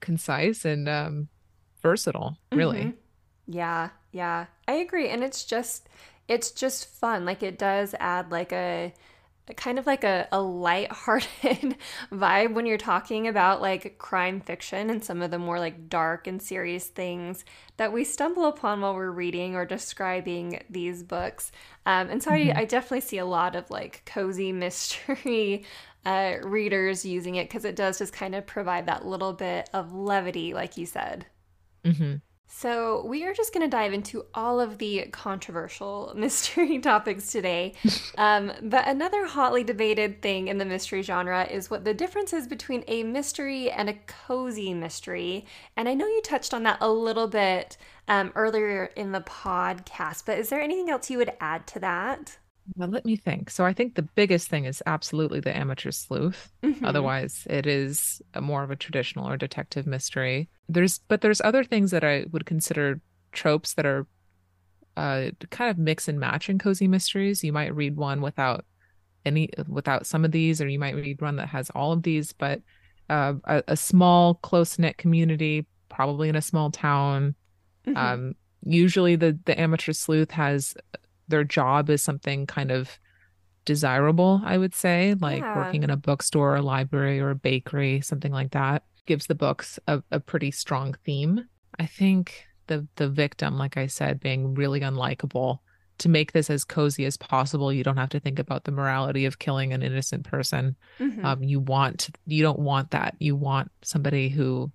[0.00, 1.28] concise and um
[1.82, 2.80] versatile really.
[2.80, 3.52] Mm-hmm.
[3.52, 4.46] yeah yeah.
[4.66, 5.88] I agree and it's just
[6.26, 7.24] it's just fun.
[7.24, 8.92] Like it does add like a
[9.54, 11.76] kind of like a, a light-hearted
[12.12, 16.26] vibe when you're talking about like crime fiction and some of the more like dark
[16.26, 17.44] and serious things
[17.76, 21.52] that we stumble upon while we're reading or describing these books
[21.86, 22.56] um, and so mm-hmm.
[22.56, 25.64] I, I definitely see a lot of like cozy mystery
[26.06, 29.92] uh, readers using it because it does just kind of provide that little bit of
[29.92, 31.26] levity, like you said.
[31.84, 32.16] Mm-hmm.
[32.48, 37.74] So, we are just going to dive into all of the controversial mystery topics today.
[38.18, 42.46] Um, but another hotly debated thing in the mystery genre is what the difference is
[42.46, 45.44] between a mystery and a cozy mystery.
[45.76, 47.76] And I know you touched on that a little bit
[48.08, 52.38] um, earlier in the podcast, but is there anything else you would add to that?
[52.74, 53.50] Well, let me think.
[53.50, 56.50] So I think the biggest thing is absolutely the amateur sleuth.
[56.62, 56.84] Mm-hmm.
[56.84, 60.48] Otherwise, it is more of a traditional or detective mystery.
[60.68, 63.00] There's, but there's other things that I would consider
[63.32, 64.06] tropes that are
[64.96, 67.44] uh, kind of mix and match in cozy mysteries.
[67.44, 68.64] You might read one without
[69.24, 72.32] any, without some of these, or you might read one that has all of these.
[72.32, 72.62] But
[73.08, 77.34] uh, a, a, small, close knit community, probably in a small town.
[77.86, 77.96] Mm-hmm.
[77.96, 80.74] Um, usually, the the amateur sleuth has
[81.28, 82.98] their job is something kind of
[83.64, 85.56] desirable, I would say, like yeah.
[85.56, 88.84] working in a bookstore, a library, or a bakery, something like that.
[89.06, 91.46] Gives the books a, a pretty strong theme.
[91.78, 95.58] I think the the victim, like I said, being really unlikable.
[96.00, 99.24] To make this as cozy as possible, you don't have to think about the morality
[99.24, 100.76] of killing an innocent person.
[100.98, 101.24] Mm-hmm.
[101.24, 103.16] Um, you want you don't want that.
[103.18, 104.70] You want somebody who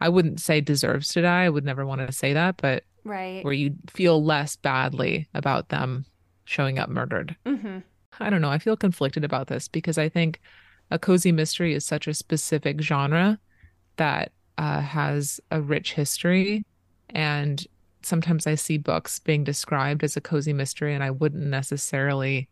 [0.00, 1.44] I wouldn't say deserves to die.
[1.44, 3.44] I would never want to say that, but right.
[3.44, 6.04] where you feel less badly about them
[6.44, 7.36] showing up murdered.
[7.46, 7.78] Mm-hmm.
[8.20, 8.50] i don't know.
[8.50, 10.40] I feel conflicted about this because i think
[10.90, 13.38] a cozy mystery is such a specific genre
[13.96, 16.64] that uh, has a rich history.
[17.10, 17.66] And
[18.06, 22.48] sometimes i see books being described as a cozy mystery and i wouldn't necessarily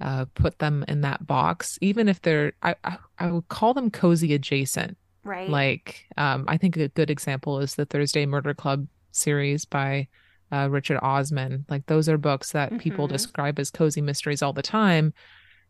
[0.00, 3.90] uh, put them in that box even if they're I, I, I would call them
[3.90, 4.96] cozy adjacent.
[5.22, 5.48] Right.
[5.48, 10.08] Like um, i think a good example is the thursday murder club series by
[10.52, 11.64] uh, Richard Osman.
[11.68, 12.78] Like those are books that mm-hmm.
[12.78, 15.12] people describe as cozy mysteries all the time,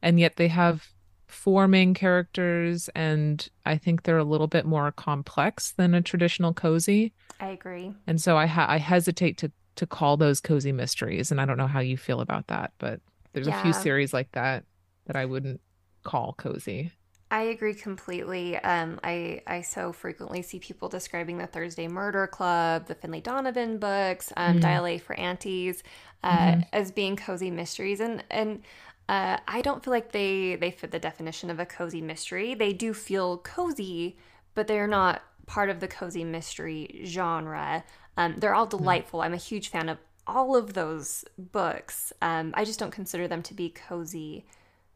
[0.03, 0.89] and yet they have
[1.29, 6.53] four main characters, and I think they're a little bit more complex than a traditional
[6.53, 7.13] cozy.
[7.39, 7.93] I agree.
[8.07, 11.31] And so I ha- I hesitate to to call those cozy mysteries.
[11.31, 13.01] And I don't know how you feel about that, but
[13.33, 13.59] there's yeah.
[13.59, 14.65] a few series like that
[15.07, 15.61] that I wouldn't
[16.03, 16.93] call cozy.
[17.31, 18.57] I agree completely.
[18.57, 23.79] Um, I I so frequently see people describing the Thursday Murder Club, the Finlay Donovan
[23.79, 24.61] books, um, mm.
[24.61, 25.83] Dial A for Aunties,
[26.25, 26.61] uh, mm-hmm.
[26.73, 28.63] as being cozy mysteries, and and
[29.09, 32.55] uh, I don't feel like they they fit the definition of a cozy mystery.
[32.55, 34.17] They do feel cozy,
[34.55, 37.85] but they're not part of the cozy mystery genre.
[38.17, 39.21] Um, they're all delightful.
[39.23, 42.13] I'm a huge fan of all of those books.
[42.23, 44.47] Um, I just don't consider them to be cozy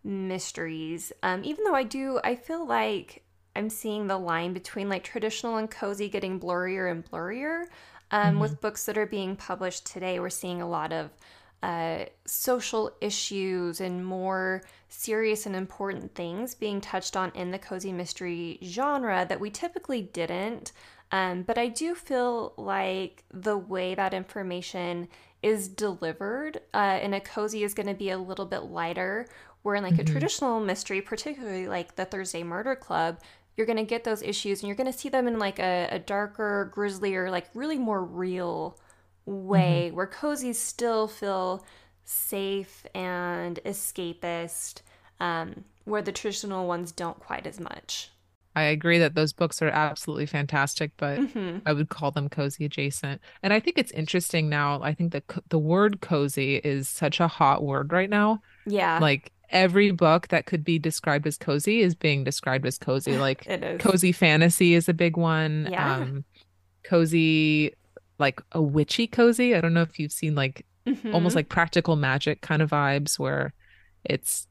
[0.05, 1.12] mysteries.
[1.23, 3.25] Um, even though I do, I feel like
[3.57, 7.64] I'm seeing the line between like traditional and cozy getting blurrier and blurrier.
[8.11, 8.38] Um, mm-hmm.
[8.40, 11.11] With books that are being published today, we're seeing a lot of
[11.62, 17.90] uh, social issues and more serious and important things being touched on in the cozy
[17.90, 20.73] mystery genre that we typically didn't.
[21.11, 25.09] Um, but I do feel like the way that information
[25.43, 29.27] is delivered uh, in a cozy is going to be a little bit lighter
[29.64, 30.03] where in like mm-hmm.
[30.03, 33.18] a traditional mystery, particularly like the Thursday Murder Club,
[33.57, 35.88] you're going to get those issues and you're going to see them in like a,
[35.90, 38.79] a darker, grislier, like really more real
[39.24, 39.96] way mm-hmm.
[39.96, 41.64] where cozies still feel
[42.05, 44.83] safe and escapist,
[45.18, 48.11] um, where the traditional ones don't quite as much.
[48.55, 51.59] I agree that those books are absolutely fantastic, but mm-hmm.
[51.64, 53.22] I would call them cozy adjacent.
[53.42, 54.83] And I think it's interesting now.
[54.83, 58.42] I think that the word cozy is such a hot word right now.
[58.66, 58.98] Yeah.
[59.00, 63.16] Like every book that could be described as cozy is being described as cozy.
[63.24, 65.68] Like cozy fantasy is a big one.
[65.70, 65.96] Yeah.
[65.96, 66.24] Um,
[66.83, 67.72] cozy,
[68.18, 69.54] like a witchy cozy.
[69.54, 71.14] I don't know if you've seen like mm-hmm.
[71.14, 73.54] almost like practical magic kind of vibes where
[74.04, 74.46] it's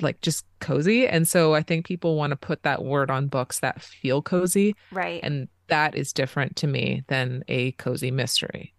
[0.00, 1.06] like just cozy.
[1.06, 4.74] And so I think people want to put that word on books that feel cozy.
[4.90, 5.20] Right.
[5.22, 8.74] And that is different to me than a cozy mystery.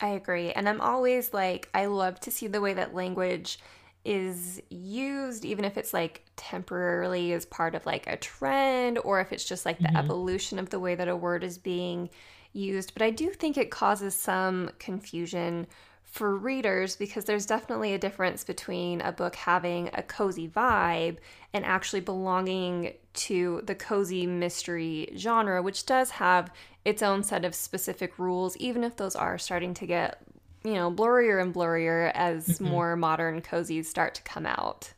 [0.00, 0.52] I agree.
[0.52, 3.58] And I'm always like, I love to see the way that language
[4.04, 9.32] is used, even if it's like temporarily as part of like a trend or if
[9.32, 9.96] it's just like the mm-hmm.
[9.96, 12.08] evolution of the way that a word is being
[12.52, 12.94] used.
[12.94, 15.66] But I do think it causes some confusion
[16.10, 21.18] for readers because there's definitely a difference between a book having a cozy vibe
[21.52, 26.50] and actually belonging to the cozy mystery genre, which does have
[26.84, 30.20] its own set of specific rules, even if those are starting to get
[30.64, 32.64] you know, blurrier and blurrier as mm-hmm.
[32.64, 34.92] more modern cozies start to come out.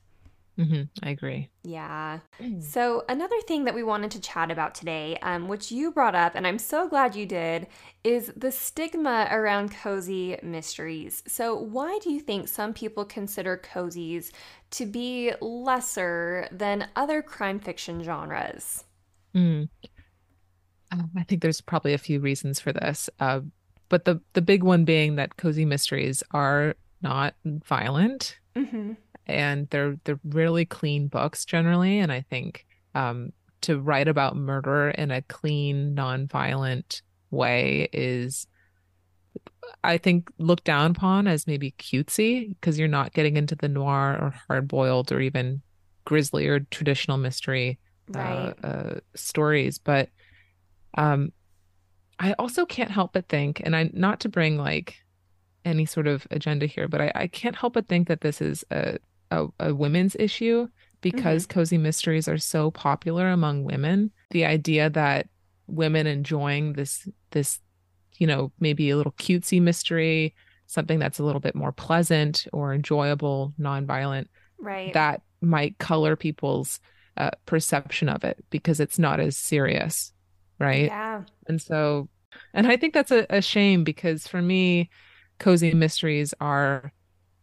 [0.58, 0.82] Mm-hmm.
[1.02, 1.48] I agree.
[1.64, 2.18] Yeah.
[2.40, 2.62] Mm.
[2.62, 6.34] So, another thing that we wanted to chat about today, um, which you brought up,
[6.34, 7.68] and I'm so glad you did,
[8.04, 11.22] is the stigma around cozy mysteries.
[11.26, 14.30] So, why do you think some people consider cozies
[14.72, 18.84] to be lesser than other crime fiction genres?
[19.34, 19.70] Mm.
[20.90, 23.08] Um, I think there's probably a few reasons for this.
[23.18, 23.40] Uh,
[23.92, 28.92] but the the big one being that cozy mysteries are not violent mm-hmm.
[29.26, 34.88] and they're they're really clean books generally and i think um, to write about murder
[34.88, 38.46] in a clean non-violent way is
[39.84, 44.18] i think looked down upon as maybe cutesy because you're not getting into the noir
[44.18, 45.60] or hard-boiled or even
[46.06, 47.78] grisly or traditional mystery
[48.14, 48.54] uh, right.
[48.64, 50.08] uh, uh, stories but
[50.96, 51.30] um
[52.22, 54.96] I also can't help but think, and I not to bring like
[55.64, 58.64] any sort of agenda here, but I, I can't help but think that this is
[58.70, 58.98] a
[59.32, 60.68] a, a women's issue
[61.00, 61.58] because mm-hmm.
[61.58, 64.12] cozy mysteries are so popular among women.
[64.30, 65.28] The idea that
[65.66, 67.58] women enjoying this this
[68.18, 70.32] you know maybe a little cutesy mystery,
[70.66, 74.28] something that's a little bit more pleasant or enjoyable, nonviolent,
[74.60, 74.94] right?
[74.94, 76.78] That might color people's
[77.16, 80.12] uh, perception of it because it's not as serious
[80.62, 80.86] right?
[80.86, 81.22] Yeah.
[81.48, 82.08] And so,
[82.54, 84.90] and I think that's a, a shame because for me,
[85.38, 86.92] cozy mysteries are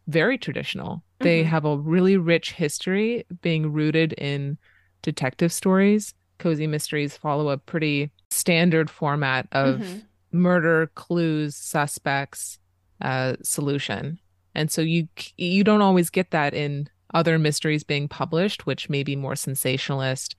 [0.07, 0.95] very traditional.
[0.95, 1.23] Mm-hmm.
[1.23, 4.57] They have a really rich history being rooted in
[5.01, 6.13] detective stories.
[6.39, 9.99] Cozy mysteries follow a pretty standard format of mm-hmm.
[10.31, 12.59] murder, clues, suspects,
[13.01, 14.19] uh, solution.
[14.55, 19.03] And so you you don't always get that in other mysteries being published, which may
[19.03, 20.35] be more sensationalist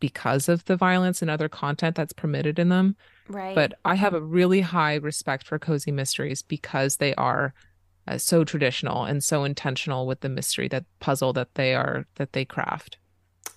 [0.00, 2.96] because of the violence and other content that's permitted in them.
[3.28, 3.54] Right.
[3.54, 7.54] But I have a really high respect for cozy mysteries because they are
[8.06, 12.32] uh, so traditional and so intentional with the mystery that puzzle that they are that
[12.32, 12.98] they craft.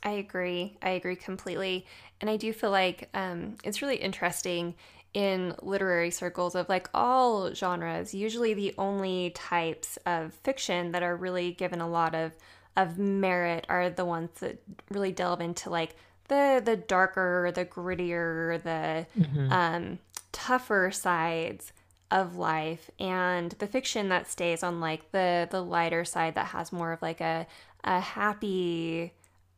[0.04, 0.78] I agree.
[0.82, 1.86] I agree completely.
[2.22, 4.76] And I do feel like um, it's really interesting
[5.14, 8.14] in literary circles of like all genres.
[8.14, 12.34] Usually, the only types of fiction that are really given a lot of
[12.78, 15.96] of merit are the ones that really delve into like
[16.30, 19.52] the the darker, the grittier, the mm-hmm.
[19.52, 20.00] um,
[20.32, 21.74] tougher sides
[22.12, 26.72] of life and the fiction that stays on like the the lighter side that has
[26.72, 27.46] more of like a
[27.84, 29.14] a happy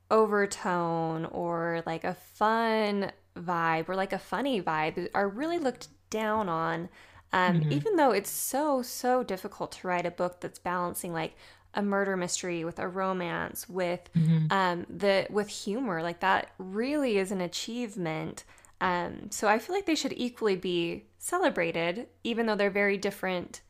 [0.09, 6.49] overtone or like a fun vibe or like a funny vibe are really looked down
[6.49, 6.89] on
[7.31, 7.71] um, mm-hmm.
[7.71, 11.33] even though it's so so difficult to write a book that's balancing like
[11.73, 14.47] a murder mystery with a romance with mm-hmm.
[14.51, 16.01] um, the with humor.
[16.01, 18.43] Like that really is an achievement.
[18.79, 23.61] Um, so i feel like they should equally be celebrated even though they're very different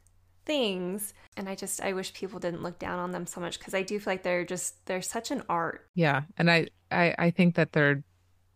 [0.46, 1.14] things.
[1.38, 3.84] And i just i wish people didn't look down on them so much because i
[3.84, 5.88] do feel like they're just they're such an art.
[5.96, 8.04] Yeah and I, I i think that they're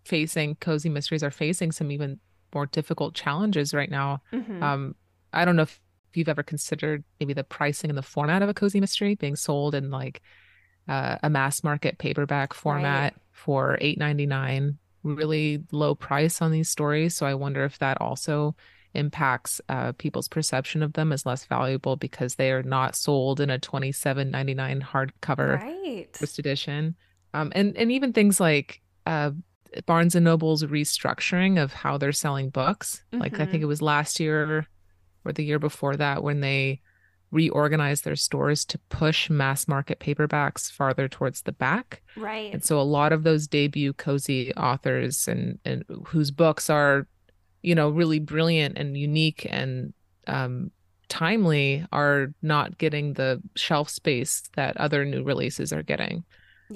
[0.05, 2.19] facing cozy mysteries are facing some even
[2.53, 4.21] more difficult challenges right now.
[4.31, 4.63] Mm-hmm.
[4.63, 4.95] um
[5.33, 5.81] i don't know if
[6.17, 9.75] you've ever considered maybe the pricing and the format of a cozy mystery being sold
[9.75, 10.21] in like
[10.87, 13.21] uh, a mass market paperback format right.
[13.31, 18.55] for 8.99 really low price on these stories so i wonder if that also
[18.95, 23.49] impacts uh, people's perception of them as less valuable because they are not sold in
[23.49, 26.07] a 27.99 hardcover right.
[26.13, 26.95] first edition
[27.33, 29.31] um, and and even things like uh,
[29.85, 33.21] barnes and noble's restructuring of how they're selling books mm-hmm.
[33.21, 33.63] like i think mm-hmm.
[33.63, 34.65] it was last year
[35.25, 36.81] or the year before that when they
[37.31, 42.01] reorganized their stores to push mass market paperbacks farther towards the back.
[42.15, 42.53] Right.
[42.53, 47.07] And so a lot of those debut cozy authors and and whose books are,
[47.61, 49.93] you know, really brilliant and unique and
[50.27, 50.71] um,
[51.09, 56.23] timely are not getting the shelf space that other new releases are getting.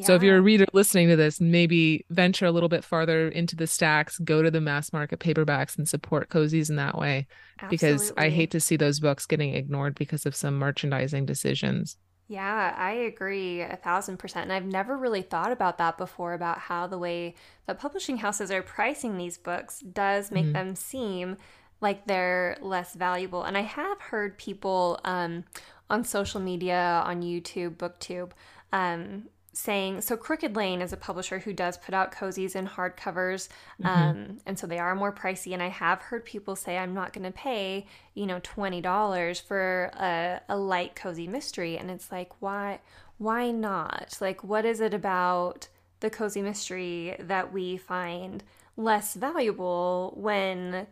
[0.01, 3.55] So if you're a reader listening to this, maybe venture a little bit farther into
[3.55, 7.27] the stacks, go to the mass market paperbacks and support cozies in that way.
[7.57, 7.75] Absolutely.
[7.75, 11.97] Because I hate to see those books getting ignored because of some merchandising decisions.
[12.27, 14.43] Yeah, I agree a thousand percent.
[14.43, 17.33] And I've never really thought about that before about how the way
[17.65, 20.53] that publishing houses are pricing these books does make mm-hmm.
[20.53, 21.37] them seem
[21.81, 23.43] like they're less valuable.
[23.43, 25.45] And I have heard people um,
[25.89, 28.31] on social media, on YouTube, BookTube,
[28.71, 29.23] um,
[29.53, 33.49] saying so crooked lane is a publisher who does put out cozies and hardcovers
[33.81, 33.87] mm-hmm.
[33.87, 37.13] um, and so they are more pricey and i have heard people say i'm not
[37.13, 42.31] going to pay you know $20 for a, a light cozy mystery and it's like
[42.39, 42.79] why
[43.17, 45.67] why not like what is it about
[45.99, 48.43] the cozy mystery that we find
[48.77, 50.85] less valuable when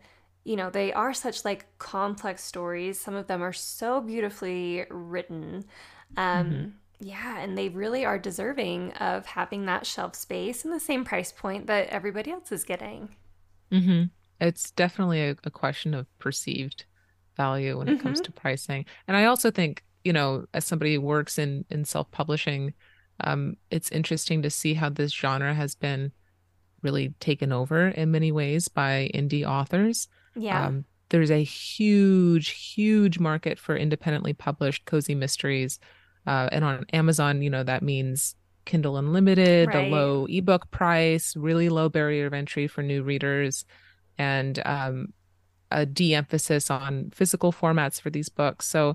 [0.44, 5.64] you know they are such like complex stories some of them are so beautifully written
[6.16, 6.68] um, mm-hmm
[7.00, 11.30] yeah, and they really are deserving of having that shelf space and the same price
[11.30, 13.14] point that everybody else is getting.
[13.72, 14.04] Mm-hmm.
[14.40, 16.84] It's definitely a, a, question of perceived
[17.36, 18.02] value when it mm-hmm.
[18.02, 18.84] comes to pricing.
[19.06, 22.74] And I also think, you know, as somebody who works in in self publishing,
[23.20, 26.12] um, it's interesting to see how this genre has been
[26.82, 30.08] really taken over in many ways by indie authors.
[30.34, 30.66] Yeah.
[30.66, 35.78] Um, there's a huge, huge market for independently published cozy mysteries
[36.28, 38.34] uh, and on Amazon, you know, that means
[38.66, 39.86] Kindle Unlimited, right.
[39.86, 43.64] a low ebook price, really low barrier of entry for new readers,
[44.18, 45.14] and um,
[45.70, 48.66] a de emphasis on physical formats for these books.
[48.66, 48.94] So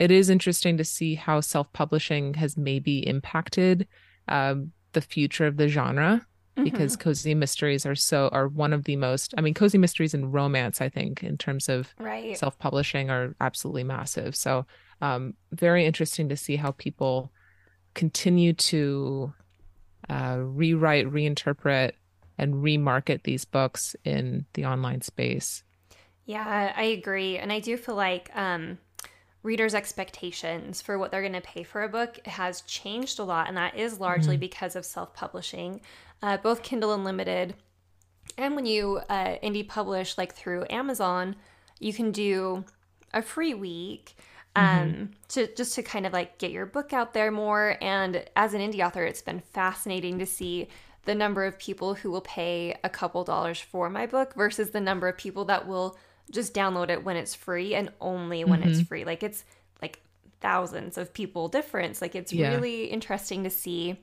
[0.00, 3.86] it is interesting to see how self publishing has maybe impacted
[4.26, 6.26] um, the future of the genre.
[6.56, 6.64] Mm-hmm.
[6.64, 9.34] Because cozy mysteries are so are one of the most.
[9.36, 12.38] I mean, cozy mysteries and romance, I think, in terms of right.
[12.38, 14.36] self publishing, are absolutely massive.
[14.36, 14.64] So
[15.00, 17.32] um, very interesting to see how people
[17.94, 19.32] continue to
[20.08, 21.92] uh, rewrite, reinterpret,
[22.38, 25.64] and remarket these books in the online space.
[26.26, 27.36] Yeah, I agree.
[27.36, 28.78] And I do feel like um,
[29.44, 33.46] readers' expectations for what they're going to pay for a book has changed a lot.
[33.46, 34.40] And that is largely mm-hmm.
[34.40, 35.80] because of self publishing.
[36.20, 37.54] Uh, both Kindle Unlimited
[38.36, 41.36] and when you uh, indie publish, like through Amazon,
[41.78, 42.64] you can do
[43.12, 44.16] a free week
[44.56, 45.04] um, mm-hmm.
[45.28, 47.76] to just to kind of like get your book out there more.
[47.80, 50.68] And as an indie author, it's been fascinating to see
[51.04, 54.80] the number of people who will pay a couple dollars for my book versus the
[54.80, 55.98] number of people that will
[56.30, 58.70] just download it when it's free and only when mm-hmm.
[58.70, 59.04] it's free.
[59.04, 59.44] Like it's
[59.82, 60.00] like
[60.40, 62.00] thousands of people difference.
[62.00, 62.54] Like it's yeah.
[62.54, 64.00] really interesting to see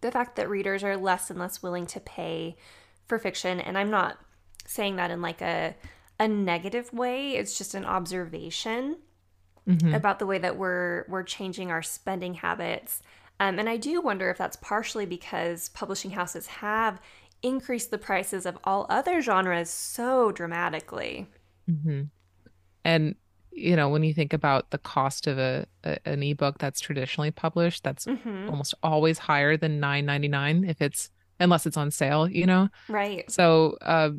[0.00, 2.56] the fact that readers are less and less willing to pay
[3.06, 3.60] for fiction.
[3.60, 4.18] And I'm not
[4.66, 5.74] saying that in like a
[6.20, 7.32] a negative way.
[7.32, 8.96] It's just an observation
[9.68, 9.94] mm-hmm.
[9.94, 13.02] about the way that we're we're changing our spending habits.
[13.40, 17.00] Um, and I do wonder if that's partially because publishing houses have
[17.42, 21.28] increased the prices of all other genres so dramatically.
[21.70, 22.02] Mm-hmm.
[22.84, 23.14] And
[23.54, 27.30] you know, when you think about the cost of a, a an ebook that's traditionally
[27.30, 28.48] published, that's mm-hmm.
[28.48, 32.28] almost always higher than nine ninety nine if it's unless it's on sale.
[32.28, 33.30] You know, right?
[33.30, 34.10] So, uh,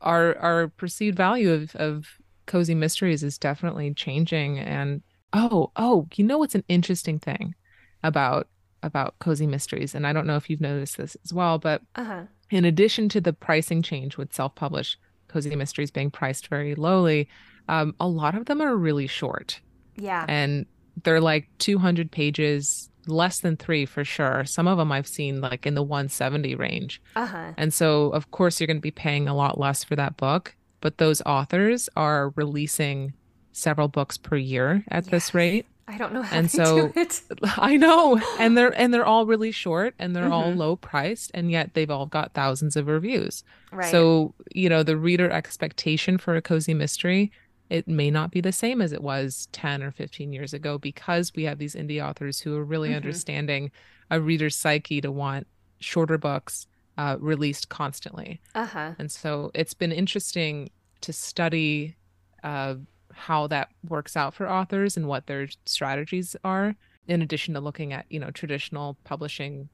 [0.00, 2.06] our our perceived value of of
[2.46, 4.58] cozy mysteries is definitely changing.
[4.58, 5.02] And
[5.32, 7.54] oh, oh, you know what's an interesting thing
[8.02, 8.48] about
[8.82, 9.94] about cozy mysteries?
[9.94, 12.22] And I don't know if you've noticed this as well, but uh-huh.
[12.50, 17.28] In addition to the pricing change with self-published cozy mysteries being priced very lowly,
[17.68, 19.60] um, a lot of them are really short.
[19.96, 20.24] Yeah.
[20.28, 20.66] And
[21.02, 24.44] they're like 200 pages, less than three for sure.
[24.44, 27.02] Some of them I've seen like in the 170 range.
[27.14, 27.52] Uh-huh.
[27.56, 30.54] And so, of course, you're going to be paying a lot less for that book.
[30.80, 33.14] But those authors are releasing
[33.52, 35.10] several books per year at yes.
[35.10, 35.66] this rate.
[35.88, 36.92] I don't know how and so
[37.44, 40.32] I know, and they're and they're all really short, and they're mm-hmm.
[40.32, 43.44] all low priced, and yet they've all got thousands of reviews.
[43.70, 43.90] Right.
[43.90, 47.30] So you know the reader expectation for a cozy mystery
[47.68, 51.32] it may not be the same as it was 10 or 15 years ago because
[51.34, 52.96] we have these indie authors who are really mm-hmm.
[52.96, 53.70] understanding
[54.10, 55.46] a reader's psyche to want
[55.80, 56.66] shorter books
[56.96, 58.40] uh, released constantly.
[58.54, 58.92] Uh-huh.
[58.98, 60.70] And so it's been interesting
[61.02, 61.96] to study
[62.44, 62.76] uh,
[63.16, 66.74] how that works out for authors and what their strategies are,
[67.08, 69.68] in addition to looking at, you know, traditional publishing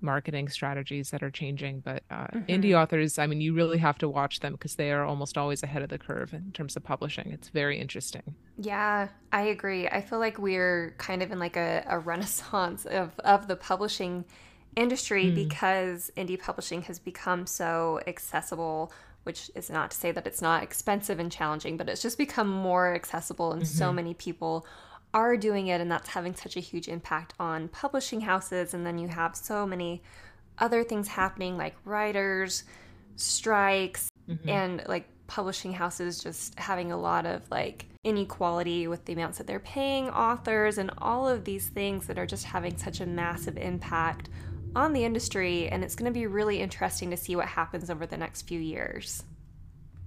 [0.00, 1.80] marketing strategies that are changing.
[1.80, 2.44] But uh, mm-hmm.
[2.46, 5.62] indie authors, I mean, you really have to watch them because they are almost always
[5.62, 7.30] ahead of the curve in terms of publishing.
[7.30, 8.34] It's very interesting.
[8.58, 9.88] Yeah, I agree.
[9.88, 14.24] I feel like we're kind of in like a, a renaissance of, of the publishing
[14.74, 15.34] industry mm.
[15.34, 18.92] because indie publishing has become so accessible
[19.24, 22.48] which is not to say that it's not expensive and challenging, but it's just become
[22.48, 23.78] more accessible and mm-hmm.
[23.78, 24.66] so many people
[25.14, 28.98] are doing it and that's having such a huge impact on publishing houses and then
[28.98, 30.02] you have so many
[30.58, 32.64] other things happening like writers
[33.16, 34.48] strikes mm-hmm.
[34.48, 39.46] and like publishing houses just having a lot of like inequality with the amounts that
[39.46, 43.56] they're paying authors and all of these things that are just having such a massive
[43.56, 44.28] impact
[44.74, 48.06] on the industry and it's going to be really interesting to see what happens over
[48.06, 49.24] the next few years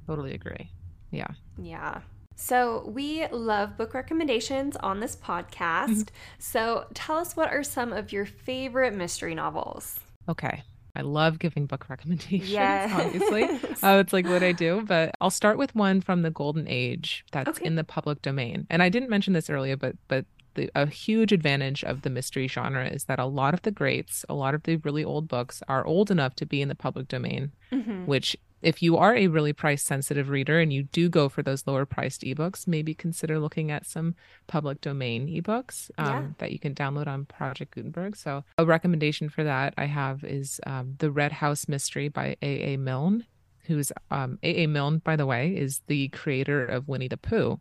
[0.07, 0.69] totally agree
[1.11, 2.01] yeah yeah
[2.37, 5.87] so, we love book recommendations on this podcast.
[5.87, 6.15] Mm-hmm.
[6.37, 9.99] So, tell us what are some of your favorite mystery novels?
[10.27, 10.63] Okay.
[10.97, 12.91] I love giving book recommendations, yes.
[12.93, 13.43] obviously.
[13.83, 14.81] uh, it's like what I do.
[14.85, 17.65] But I'll start with one from the Golden Age that's okay.
[17.65, 18.65] in the public domain.
[18.69, 22.47] And I didn't mention this earlier, but but the, a huge advantage of the mystery
[22.47, 25.61] genre is that a lot of the greats, a lot of the really old books
[25.67, 28.05] are old enough to be in the public domain, mm-hmm.
[28.05, 28.35] which
[28.65, 31.85] if you are a really price sensitive reader and you do go for those lower
[31.85, 34.15] priced ebooks, maybe consider looking at some
[34.47, 36.23] public domain ebooks um, yeah.
[36.39, 38.15] that you can download on Project Gutenberg.
[38.15, 42.77] So, a recommendation for that I have is um, The Red House Mystery by A.A.
[42.77, 43.25] Milne,
[43.65, 44.65] who's um, A.A.
[44.65, 47.59] Milne, by the way, is the creator of Winnie the Pooh.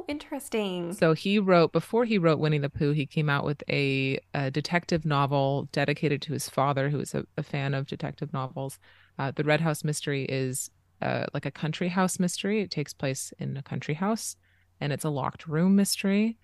[0.00, 0.92] Oh, interesting.
[0.94, 4.50] So he wrote before he wrote Winnie the Pooh, he came out with a, a
[4.50, 8.78] detective novel dedicated to his father, who was a, a fan of detective novels.
[9.18, 10.70] Uh, the Red House Mystery is
[11.02, 12.60] uh, like a country house mystery.
[12.62, 14.36] It takes place in a country house,
[14.80, 16.38] and it's a locked room mystery,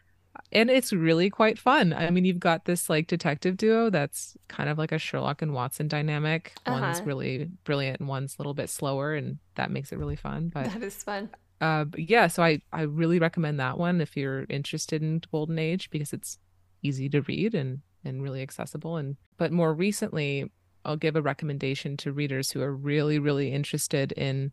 [0.52, 1.94] and it's really quite fun.
[1.94, 5.54] I mean, you've got this like detective duo that's kind of like a Sherlock and
[5.54, 6.52] Watson dynamic.
[6.66, 6.80] Uh-huh.
[6.80, 10.50] One's really brilliant, and one's a little bit slower, and that makes it really fun.
[10.52, 11.30] But that is fun.
[11.60, 15.58] Uh, but yeah, so I I really recommend that one if you're interested in Golden
[15.58, 16.38] Age because it's
[16.82, 18.96] easy to read and and really accessible.
[18.96, 20.50] And but more recently,
[20.84, 24.52] I'll give a recommendation to readers who are really, really interested in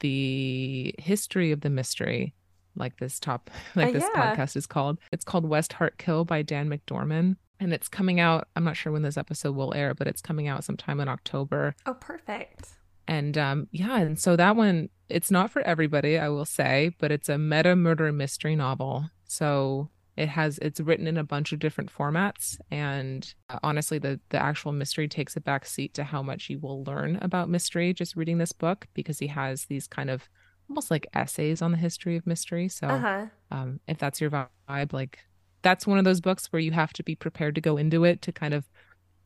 [0.00, 2.34] the history of the mystery,
[2.76, 4.36] like this top, like uh, this yeah.
[4.36, 4.98] podcast is called.
[5.10, 7.36] It's called West Heart Kill by Dan McDorman.
[7.58, 8.48] And it's coming out.
[8.56, 11.74] I'm not sure when this episode will air, but it's coming out sometime in October.
[11.84, 12.68] Oh, perfect.
[13.06, 17.12] And um, yeah, and so that one, it's not for everybody, I will say, but
[17.12, 19.10] it's a meta murder mystery novel.
[19.24, 24.20] So it has it's written in a bunch of different formats and uh, honestly the
[24.28, 27.94] the actual mystery takes a back seat to how much you will learn about mystery
[27.94, 30.28] just reading this book because he has these kind of
[30.68, 33.26] almost like essays on the history of mystery so uh-huh.
[33.50, 35.20] um, if that's your vibe like
[35.62, 38.20] that's one of those books where you have to be prepared to go into it
[38.20, 38.68] to kind of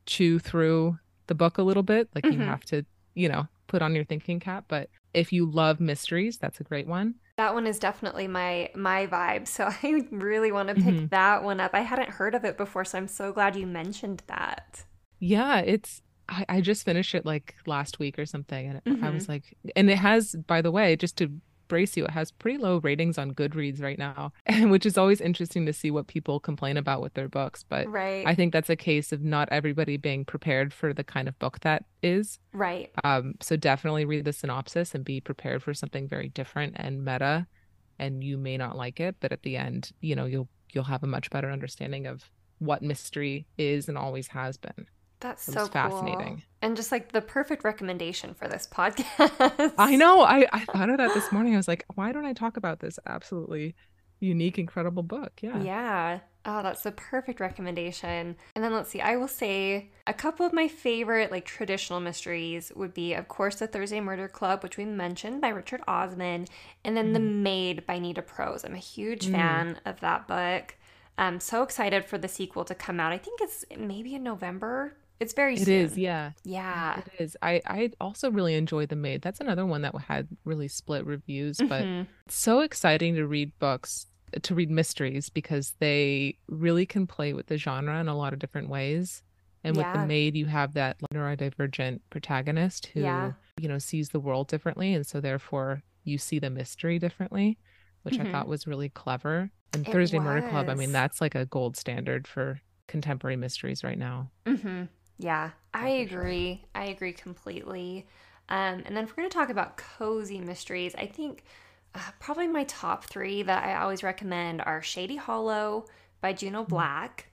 [0.07, 2.41] chew through the book a little bit like mm-hmm.
[2.41, 6.39] you have to you know put on your thinking cap but if you love mysteries
[6.39, 9.49] that's a great one that one is definitely my my vibe.
[9.49, 11.07] So I really want to pick mm-hmm.
[11.07, 11.73] that one up.
[11.75, 14.85] I hadn't heard of it before, so I'm so glad you mentioned that.
[15.19, 19.05] Yeah, it's I, I just finished it like last week or something, and mm-hmm.
[19.05, 21.31] I was like, and it has, by the way, just to
[21.69, 22.05] brace you.
[22.05, 25.91] It has pretty low ratings on Goodreads right now, which is always interesting to see
[25.91, 27.65] what people complain about with their books.
[27.69, 28.27] But right.
[28.27, 31.61] I think that's a case of not everybody being prepared for the kind of book
[31.61, 32.39] that is.
[32.53, 32.91] Right.
[33.03, 37.47] Um, so definitely read the synopsis and be prepared for something very different and meta.
[37.99, 41.05] And you may not like it, but at the end, you know, you'll you'll have
[41.05, 44.87] a much better understanding of what mystery is and always has been.
[45.25, 46.35] That's it so fascinating.
[46.35, 46.43] Cool.
[46.61, 49.73] And just like the perfect recommendation for this podcast.
[49.79, 50.21] I know.
[50.21, 51.55] I, I thought of that this morning.
[51.55, 53.75] I was like, why don't I talk about this absolutely
[54.21, 55.33] unique, incredible book?
[55.41, 55.63] Yeah.
[55.63, 56.19] Yeah.
[56.45, 58.37] Oh, that's the perfect recommendation.
[58.55, 62.71] And then let's see, I will say a couple of my favorite, like traditional mysteries
[62.77, 66.45] would be, of course, The Thursday Murder Club, which we mentioned by Richard Osman,
[66.85, 67.15] and then mm.
[67.15, 68.63] The Maid by Nita Prose.
[68.63, 69.33] I'm a huge mm.
[69.33, 70.77] fan of that book.
[71.17, 73.13] I'm so excited for the sequel to come out.
[73.13, 74.97] I think it's maybe in November.
[75.21, 76.33] It's very It is, yeah.
[76.43, 76.99] Yeah.
[76.99, 77.37] It is.
[77.41, 79.23] I I also really enjoy The Maid.
[79.23, 82.11] That's another one that had really split reviews, but mm-hmm.
[82.27, 84.07] it's so exciting to read books
[84.43, 88.39] to read mysteries because they really can play with the genre in a lot of
[88.39, 89.23] different ways.
[89.63, 89.93] And yeah.
[89.93, 93.33] with the maid, you have that neurodivergent protagonist who, yeah.
[93.59, 94.93] you know, sees the world differently.
[94.93, 97.59] And so therefore you see the mystery differently,
[98.03, 98.27] which mm-hmm.
[98.27, 99.51] I thought was really clever.
[99.73, 100.27] And it Thursday was.
[100.27, 104.31] Murder Club, I mean, that's like a gold standard for contemporary mysteries right now.
[104.45, 104.85] Mm-hmm.
[105.19, 106.61] Yeah, I agree.
[106.61, 106.83] Sure.
[106.83, 108.07] I agree completely.
[108.49, 111.45] Um, and then if we're going to talk about cozy mysteries, I think
[111.95, 115.87] uh, probably my top three that I always recommend are Shady Hollow
[116.21, 116.71] by Juno mm-hmm.
[116.71, 117.29] Black,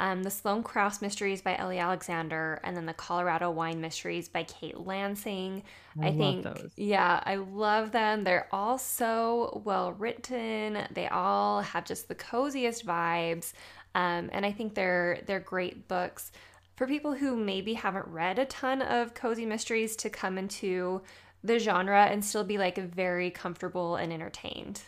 [0.00, 4.44] um, the Sloan Krause Mysteries by Ellie Alexander, and then the Colorado Wine Mysteries by
[4.44, 5.62] Kate Lansing.
[6.00, 6.72] I, I think, those.
[6.76, 8.24] yeah, I love them.
[8.24, 10.78] They're all so well written.
[10.92, 13.52] They all have just the coziest vibes,
[13.94, 16.32] um, and I think they're they're great books
[16.76, 21.02] for people who maybe haven't read a ton of cozy mysteries to come into
[21.42, 24.82] the genre and still be like very comfortable and entertained.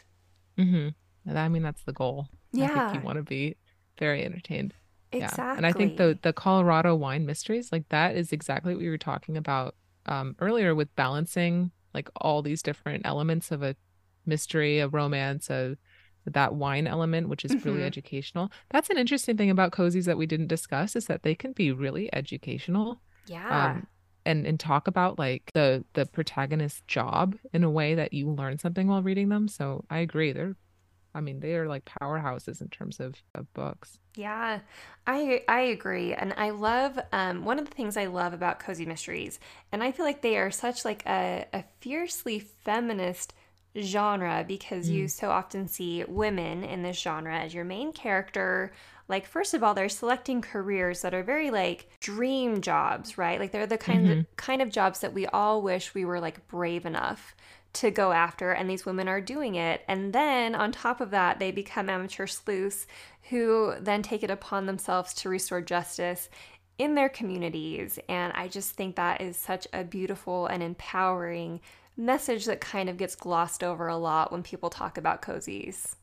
[0.59, 1.37] Mm-hmm.
[1.37, 2.28] I mean, that's the goal.
[2.53, 2.72] Yeah.
[2.72, 3.57] I think you want to be
[3.99, 4.74] very entertained.
[5.12, 5.45] Exactly.
[5.45, 5.57] Yeah.
[5.57, 8.99] And I think the the Colorado wine mysteries, like that is exactly what we were
[8.99, 9.76] talking about
[10.07, 13.76] um, earlier with balancing like all these different elements of a
[14.26, 15.76] mystery, a romance, a
[16.31, 17.68] that wine element, which is mm-hmm.
[17.68, 18.51] really educational.
[18.70, 21.72] That's an interesting thing about cozies that we didn't discuss is that they can be
[21.72, 23.01] really educational.
[23.27, 23.70] Yeah.
[23.70, 23.87] Um,
[24.24, 28.59] and and talk about like the the protagonist's job in a way that you learn
[28.59, 29.47] something while reading them.
[29.47, 30.33] So I agree.
[30.33, 30.57] They're
[31.16, 33.99] I mean, they are like powerhouses in terms of, of books.
[34.16, 34.61] Yeah,
[35.07, 38.85] I I agree, and I love um, one of the things I love about cozy
[38.85, 39.41] mysteries,
[39.72, 43.33] and I feel like they are such like a, a fiercely feminist
[43.81, 44.95] genre because mm.
[44.95, 48.72] you so often see women in this genre as your main character
[49.09, 53.53] like first of all they're selecting careers that are very like dream jobs right like
[53.53, 54.20] they're the kind mm-hmm.
[54.20, 57.35] of kind of jobs that we all wish we were like brave enough
[57.72, 61.39] to go after and these women are doing it and then on top of that
[61.39, 62.87] they become amateur sleuths
[63.29, 66.29] who then take it upon themselves to restore justice
[66.79, 71.61] in their communities and i just think that is such a beautiful and empowering
[71.97, 75.94] message that kind of gets glossed over a lot when people talk about cozies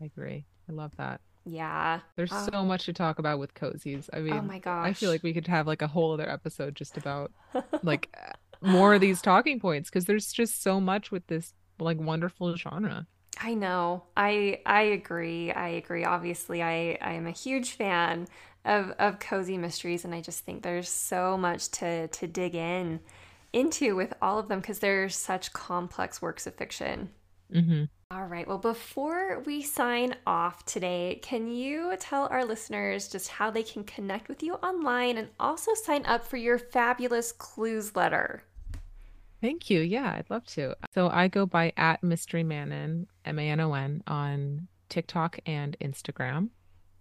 [0.00, 2.00] i agree i love that yeah.
[2.16, 4.08] There's um, so much to talk about with cozies.
[4.12, 4.86] I oh mean, oh my gosh.
[4.86, 7.32] I feel like we could have like a whole other episode just about
[7.82, 8.14] like
[8.60, 13.06] more of these talking points because there's just so much with this like wonderful genre.
[13.40, 14.04] I know.
[14.16, 15.50] I I agree.
[15.50, 16.04] I agree.
[16.04, 18.28] Obviously, I I am a huge fan
[18.64, 23.00] of of cozy mysteries and I just think there's so much to to dig in
[23.52, 27.10] into with all of them because they're such complex works of fiction.
[27.52, 27.84] Mm-hmm.
[28.12, 28.46] All right.
[28.46, 33.84] Well, before we sign off today, can you tell our listeners just how they can
[33.84, 38.40] connect with you online and also sign up for your fabulous Cluesletter?
[39.40, 39.80] Thank you.
[39.80, 40.74] Yeah, I'd love to.
[40.92, 45.76] So I go by at Mystery Manon, M A N O N, on TikTok and
[45.80, 46.48] Instagram.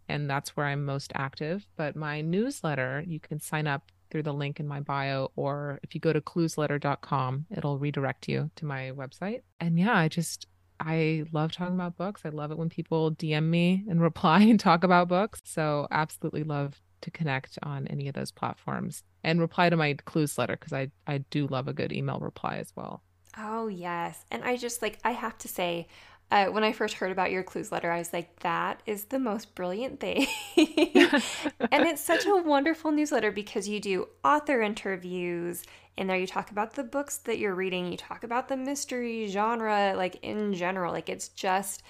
[0.08, 1.68] And that's where I'm most active.
[1.76, 5.94] But my newsletter, you can sign up through the link in my bio, or if
[5.94, 9.42] you go to cluesletter.com, it'll redirect you to my website.
[9.60, 10.48] And yeah, I just,
[10.80, 12.22] I love talking about books.
[12.26, 15.42] I love it when people DM me and reply and talk about books.
[15.46, 20.60] So, absolutely love to connect on any of those platforms and reply to my Cluesletter
[20.60, 23.04] because I, I do love a good email reply as well.
[23.38, 24.26] Oh, yes.
[24.32, 25.88] And I just like, I have to say,
[26.32, 29.56] uh, when I first heard about your Cluesletter, I was like, that is the most
[29.56, 30.28] brilliant thing.
[30.58, 35.64] and it's such a wonderful newsletter because you do author interviews.
[35.98, 39.28] In there, you talk about the books that you're reading, you talk about the mystery
[39.28, 40.94] genre, like in general.
[40.94, 41.82] Like, it's just,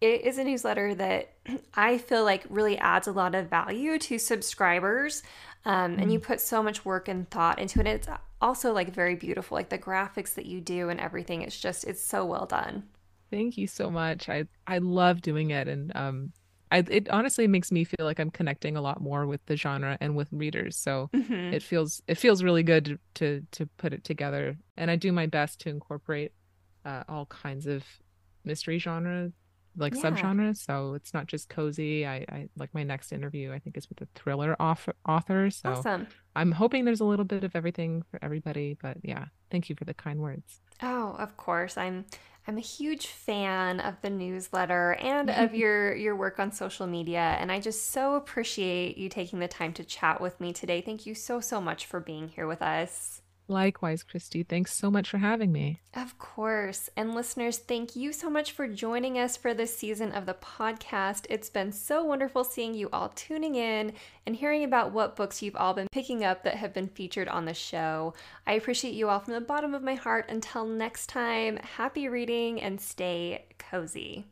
[0.00, 1.34] it is a newsletter that
[1.74, 5.22] I feel like really adds a lot of value to subscribers.
[5.64, 6.24] Um, And you mm.
[6.24, 7.86] put so much work and thought into it.
[7.86, 8.08] It's
[8.40, 11.42] also like very beautiful, like the graphics that you do and everything.
[11.42, 12.84] It's just, it's so well done.
[13.32, 14.28] Thank you so much.
[14.28, 16.32] I I love doing it, and um,
[16.70, 19.96] I it honestly makes me feel like I'm connecting a lot more with the genre
[20.00, 20.76] and with readers.
[20.76, 21.54] So mm-hmm.
[21.54, 25.12] it feels it feels really good to, to to put it together, and I do
[25.12, 26.32] my best to incorporate
[26.84, 27.84] uh, all kinds of
[28.44, 29.32] mystery genre
[29.76, 30.02] like Yeah.
[30.02, 30.58] subgenres.
[30.58, 32.06] So it's not just cozy.
[32.06, 35.50] I, I like my next interview, I think, is with a thriller author, author.
[35.50, 36.06] So Awesome.
[36.36, 38.76] I'm hoping there's a little bit of everything for everybody.
[38.80, 40.60] But yeah, thank you for the kind words.
[40.82, 41.78] Oh, of course.
[41.78, 42.04] I'm
[42.46, 47.36] I'm a huge fan of the newsletter and of your your work on social media
[47.40, 50.80] and I just so appreciate you taking the time to chat with me today.
[50.80, 53.21] Thank you so so much for being here with us.
[53.52, 54.46] Likewise, Krysti.
[54.46, 55.80] Thanks so much for having me.
[55.94, 56.88] Of course.
[56.96, 61.26] And listeners, thank you so much for joining us for this season of the podcast.
[61.28, 63.92] It's been so wonderful seeing you all tuning in
[64.26, 67.44] and hearing about what books you've all been picking up that have been featured on
[67.44, 68.14] the show.
[68.46, 70.26] I appreciate you all from the bottom of my heart.
[70.28, 74.31] Until next time, happy reading and stay cozy.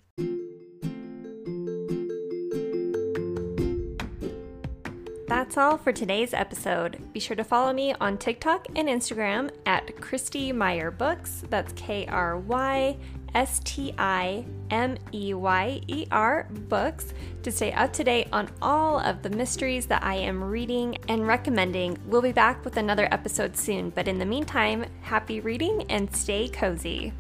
[5.51, 7.13] That's all for today's episode.
[7.13, 11.43] Be sure to follow me on TikTok and Instagram at Krysti Meyer Books.
[11.51, 12.97] That's K R Y
[13.35, 18.49] S T I M E Y E R Books to stay up to date on
[18.63, 21.99] all of the mysteries that I am reading and recommending.
[22.07, 26.49] We'll be back with another episode soon, but in the meantime, happy reading and stay
[26.49, 27.13] cozy.